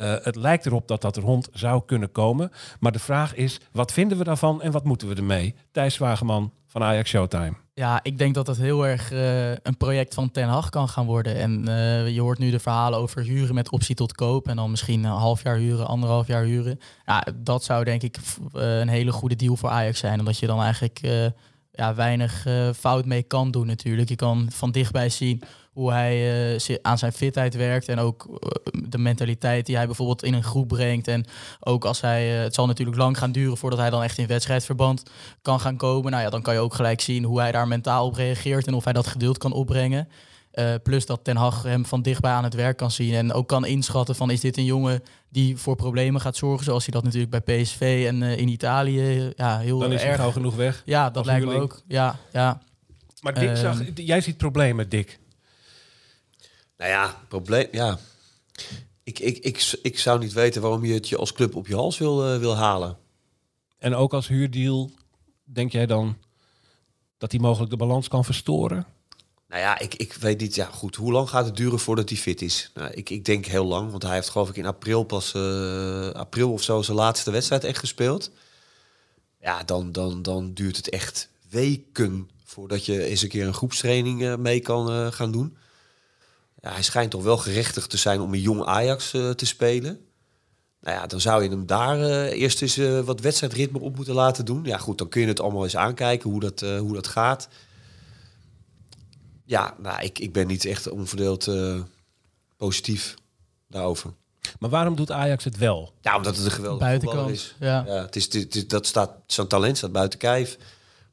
[0.00, 2.50] Eh, het lijkt erop dat dat rond zou kunnen komen.
[2.78, 5.54] Maar de vraag is, wat vinden we daarvan en wat moeten we ermee?
[5.72, 7.52] Thijs Wageman van Ajax Showtime.
[7.74, 11.06] Ja, ik denk dat het heel erg eh, een project van Ten Hag kan gaan
[11.06, 11.36] worden.
[11.36, 14.48] En eh, je hoort nu de verhalen over huren met optie tot koop.
[14.48, 16.80] En dan misschien een half jaar huren, anderhalf jaar huren.
[17.06, 18.16] Ja, dat zou denk ik
[18.52, 20.18] een hele goede deal voor Ajax zijn.
[20.18, 21.00] Omdat je dan eigenlijk
[21.72, 22.46] ja, weinig
[22.76, 24.08] fout mee kan doen natuurlijk.
[24.08, 25.42] Je kan van dichtbij zien
[25.72, 27.88] hoe hij eh, aan zijn fitheid werkt.
[27.88, 31.08] En ook eh, de mentaliteit die hij bijvoorbeeld in een groep brengt.
[31.08, 31.24] En
[31.60, 34.26] ook als hij, eh, het zal natuurlijk lang gaan duren voordat hij dan echt in
[34.26, 35.02] wedstrijdverband
[35.42, 36.10] kan gaan komen.
[36.10, 38.74] Nou ja, dan kan je ook gelijk zien hoe hij daar mentaal op reageert en
[38.74, 40.08] of hij dat geduld kan opbrengen.
[40.82, 43.64] Plus dat Ten Hag hem van dichtbij aan het werk kan zien en ook kan
[43.66, 47.44] inschatten van is dit een jongen die voor problemen gaat zorgen, zoals hij dat natuurlijk
[47.44, 50.20] bij PSV en in Italië ja, heel Dan is hij erg.
[50.20, 50.82] gauw genoeg weg.
[50.84, 51.80] Ja, dat lijkt me ook.
[51.86, 52.60] Ja, ja.
[53.20, 53.56] Maar Dick Ehm.
[53.56, 55.19] zag, jij ziet problemen, Dick.
[56.80, 57.68] Nou ja, probleem.
[57.72, 57.98] Ja.
[59.02, 61.74] Ik, ik, ik, ik zou niet weten waarom je het je als club op je
[61.74, 62.96] hals wil, eh, wil halen.
[63.78, 64.90] En ook als huurdeal,
[65.44, 66.16] denk jij dan
[67.18, 68.86] dat hij mogelijk de balans kan verstoren?
[69.48, 70.54] Nou ja, ik, ik weet niet.
[70.54, 70.96] Ja, goed.
[70.96, 72.70] Hoe lang gaat het duren voordat hij fit is?
[72.74, 76.10] Nou, ik, ik denk heel lang, want hij heeft geloof ik in april pas eh,
[76.10, 78.30] april of zo zijn laatste wedstrijd echt gespeeld.
[79.40, 84.24] Ja, dan, dan, dan duurt het echt weken voordat je eens een keer een groepstraining
[84.24, 85.56] eh, mee kan gaan doen.
[86.60, 90.00] Ja, hij schijnt toch wel gerechtigd te zijn om een jong Ajax eh, te spelen.
[90.80, 94.14] Nou ja, dan zou je hem daar eh, eerst eens eh, wat wedstrijdritme op moeten
[94.14, 94.64] laten doen.
[94.64, 97.48] Ja, goed, dan kun je het allemaal eens aankijken hoe dat, eh, hoe dat gaat.
[99.44, 101.80] Ja, nou, ik, ik ben niet echt onverdeeld eh,
[102.56, 103.14] positief
[103.68, 104.12] daarover.
[104.58, 105.92] Maar waarom doet Ajax het wel?
[106.00, 107.30] Ja, omdat het een geweldige buitenkant.
[107.30, 107.54] is.
[107.60, 107.84] Ja.
[107.86, 110.58] Ja, het is, het is- dat staat, zijn talent staat buiten kijf.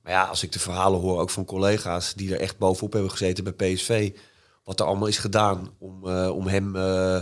[0.03, 3.11] Maar ja, als ik de verhalen hoor, ook van collega's die er echt bovenop hebben
[3.11, 4.11] gezeten bij PSV,
[4.67, 7.19] wat er allemaal is gedaan om, eh, om hem, eh,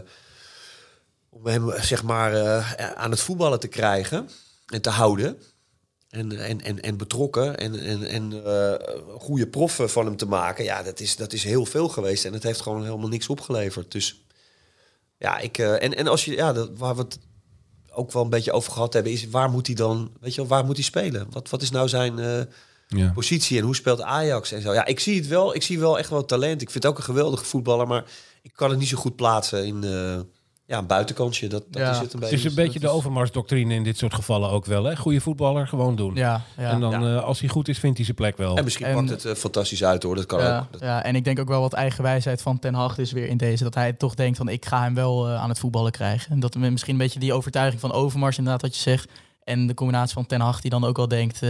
[1.30, 4.30] om hem zeg maar, eh, aan het voetballen te krijgen
[4.66, 5.38] en te houden.
[6.10, 8.44] En, en, en, en betrokken en, en, en
[9.20, 10.64] goede proffen van hem te maken.
[10.64, 12.26] Ja, dat is, dat is heel veel geweest.
[12.26, 13.92] En het heeft gewoon helemaal niks opgeleverd.
[13.92, 14.26] Dus
[15.18, 15.58] ja, ik.
[15.58, 17.20] en, en als je, ja, dat, waar we het
[17.92, 20.66] ook wel een beetje over gehad hebben, is waar moet hij dan, weet je waar
[20.66, 21.28] moet hij spelen?
[21.30, 22.48] Wat, wat is nou zijn
[22.88, 23.12] Ja.
[23.14, 24.74] positie en hoe speelt Ajax en zo?
[24.74, 26.62] Ja, ik zie het wel, ik zie wel echt wel talent.
[26.62, 28.04] Ik vind het ook een geweldige voetballer, maar
[28.42, 30.20] ik kan het niet zo goed plaatsen in eh,
[30.66, 31.48] ja, een buitenkantje.
[31.48, 31.92] Dat, dat Ja.
[31.92, 32.36] is het een Het beetje.
[32.36, 34.84] is een beetje de overmarsdoctrine in dit soort gevallen ook wel.
[34.84, 34.96] Hè?
[34.96, 36.16] Goede voetballer, gewoon doen.
[36.16, 36.70] Ja, ja.
[36.72, 38.58] en dan, eh, als hij goed is, vindt hij zijn plek wel.
[38.58, 40.72] En misschien En- pakt het eh, fantastisch uit hoor, dat kan ja, ook.
[40.72, 43.38] Dat- ja, en ik denk ook wel wat eigenwijsheid van Ten Hag is weer in
[43.38, 43.64] deze.
[43.64, 46.32] Dat hij toch denkt van ik ga hem wel aan het voetballen krijgen.
[46.32, 49.10] En dat misschien een beetje die overtuiging van Overmars inderdaad wat je zegt.
[49.44, 51.50] En de combinatie van Ten Hag die dan ook wel denkt eh,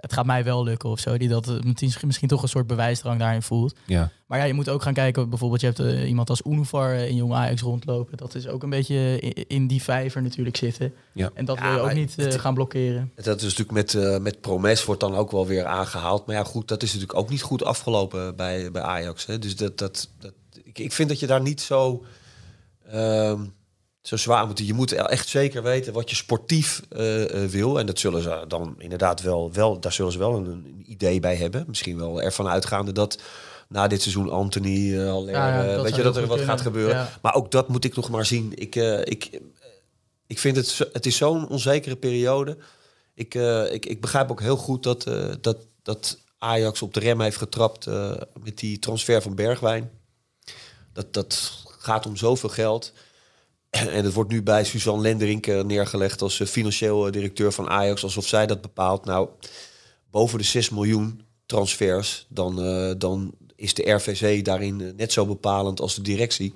[0.00, 1.18] het gaat mij wel lukken of zo.
[1.18, 3.74] Die dat eh, misschien, misschien toch een soort bewijsdrang daarin voelt.
[3.86, 4.10] Ja.
[4.26, 5.28] Maar ja, je moet ook gaan kijken.
[5.28, 8.16] Bijvoorbeeld je hebt eh, iemand als Unuvar eh, in Jong Ajax rondlopen.
[8.16, 10.92] Dat is ook een beetje in, in die vijver natuurlijk zitten.
[11.12, 11.30] Ja.
[11.34, 13.12] En dat Ja, wil je ook niet eh, het- gaan blokkeren.
[13.14, 16.26] Dat is natuurlijk met, eh, met Promes wordt dan ook wel weer aangehaald.
[16.26, 19.26] Maar ja, goed, dat is natuurlijk ook niet goed afgelopen bij, bij Ajax.
[19.26, 19.38] Hè.
[19.38, 20.32] Dus dat, dat, dat,
[20.62, 22.04] ik, ik vind dat je daar niet zo,
[22.90, 23.40] ehm,
[24.02, 24.66] zo zwaar moeten.
[24.66, 27.78] Je moet echt zeker weten wat je sportief eh, eh, wil.
[27.78, 31.20] En dat zullen ze dan inderdaad wel, wel daar zullen ze wel een, een idee
[31.20, 31.64] bij hebben.
[31.66, 33.20] Misschien wel ervan uitgaande dat
[33.68, 36.96] na dit seizoen Anthony uh, al Ja, weet je dat er wat gaat gebeuren.
[36.96, 37.18] Ja.
[37.22, 38.52] Maar ook dat moet ik nog maar zien.
[38.54, 39.40] Ik, eh, ik,
[40.26, 42.56] ik vind het, het is zo'n onzekere periode.
[43.20, 47.00] Ik, eh, ik, ik begrijp ook heel goed dat, eh, dat, dat Ajax op de
[47.00, 49.90] rem heeft getrapt eh, met die transfer van Bergwijn.
[50.92, 52.92] Dat, dat gaat om zoveel geld.
[53.96, 57.68] En het wordt nu bij Suzanne Lenderink eh, neergelegd als eh, financieel eh, directeur van
[57.68, 59.04] Ajax, alsof zij dat bepaalt.
[59.04, 59.28] Nou,
[60.10, 62.56] boven de 6 miljoen transfers, dan,
[62.98, 66.54] dan is de RVC daarin net zo bepalend als de directie.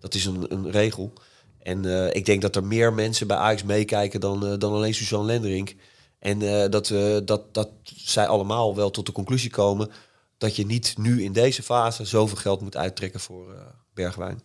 [0.00, 1.12] Dat is een, een regel.
[1.58, 1.84] En
[2.14, 5.74] ik denk dat er meer mensen bij Ajax meekijken dan, dan alleen Suzanne Lenderink.
[6.18, 6.38] En
[6.70, 6.92] dat,
[7.24, 9.90] dat, dat zij allemaal wel tot de conclusie komen
[10.38, 13.54] dat je niet nu in deze fase zoveel geld moet uittrekken voor
[13.94, 14.40] Bergwijn.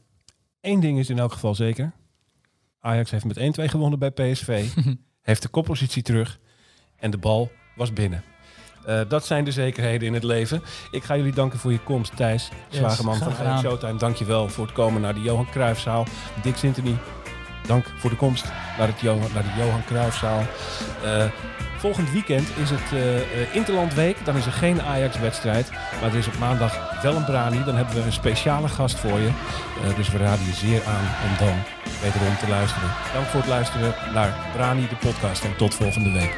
[0.61, 1.91] Eén ding is in elk geval zeker.
[2.79, 4.65] Ajax heeft met 1-2 gewonnen bij PSV.
[5.21, 6.39] heeft de koppositie terug.
[6.95, 8.23] En de bal was binnen.
[8.85, 10.61] Eh, dat zijn de zekerheden in het leven.
[10.91, 12.49] Ik ga jullie danken voor je komst, Thijs.
[12.69, 13.61] Zwageman graag van Ajax.
[13.61, 13.97] Showtime.
[13.97, 16.05] Dank je wel voor het komen naar de Johan Cruijffzaal.
[16.43, 16.97] Dick Sintony,
[17.67, 18.45] dank voor de komst
[18.77, 20.43] naar, het Johan, naar de Johan Cruijffzaal.
[21.03, 21.25] Eh,
[21.79, 24.25] volgend weekend is het eh eh, Interlandweek.
[24.25, 25.71] Dan is er geen Ajax-wedstrijd.
[26.01, 27.63] Maar er is op maandag wel een Brani.
[27.63, 29.27] Dan hebben we een speciale gast voor je.
[29.27, 31.55] Eh, dus we raden je zeer aan om dan
[32.01, 32.89] wederom te luisteren.
[33.13, 35.43] Dank voor het luisteren naar Brani, de podcast.
[35.43, 36.37] En tot volgende week.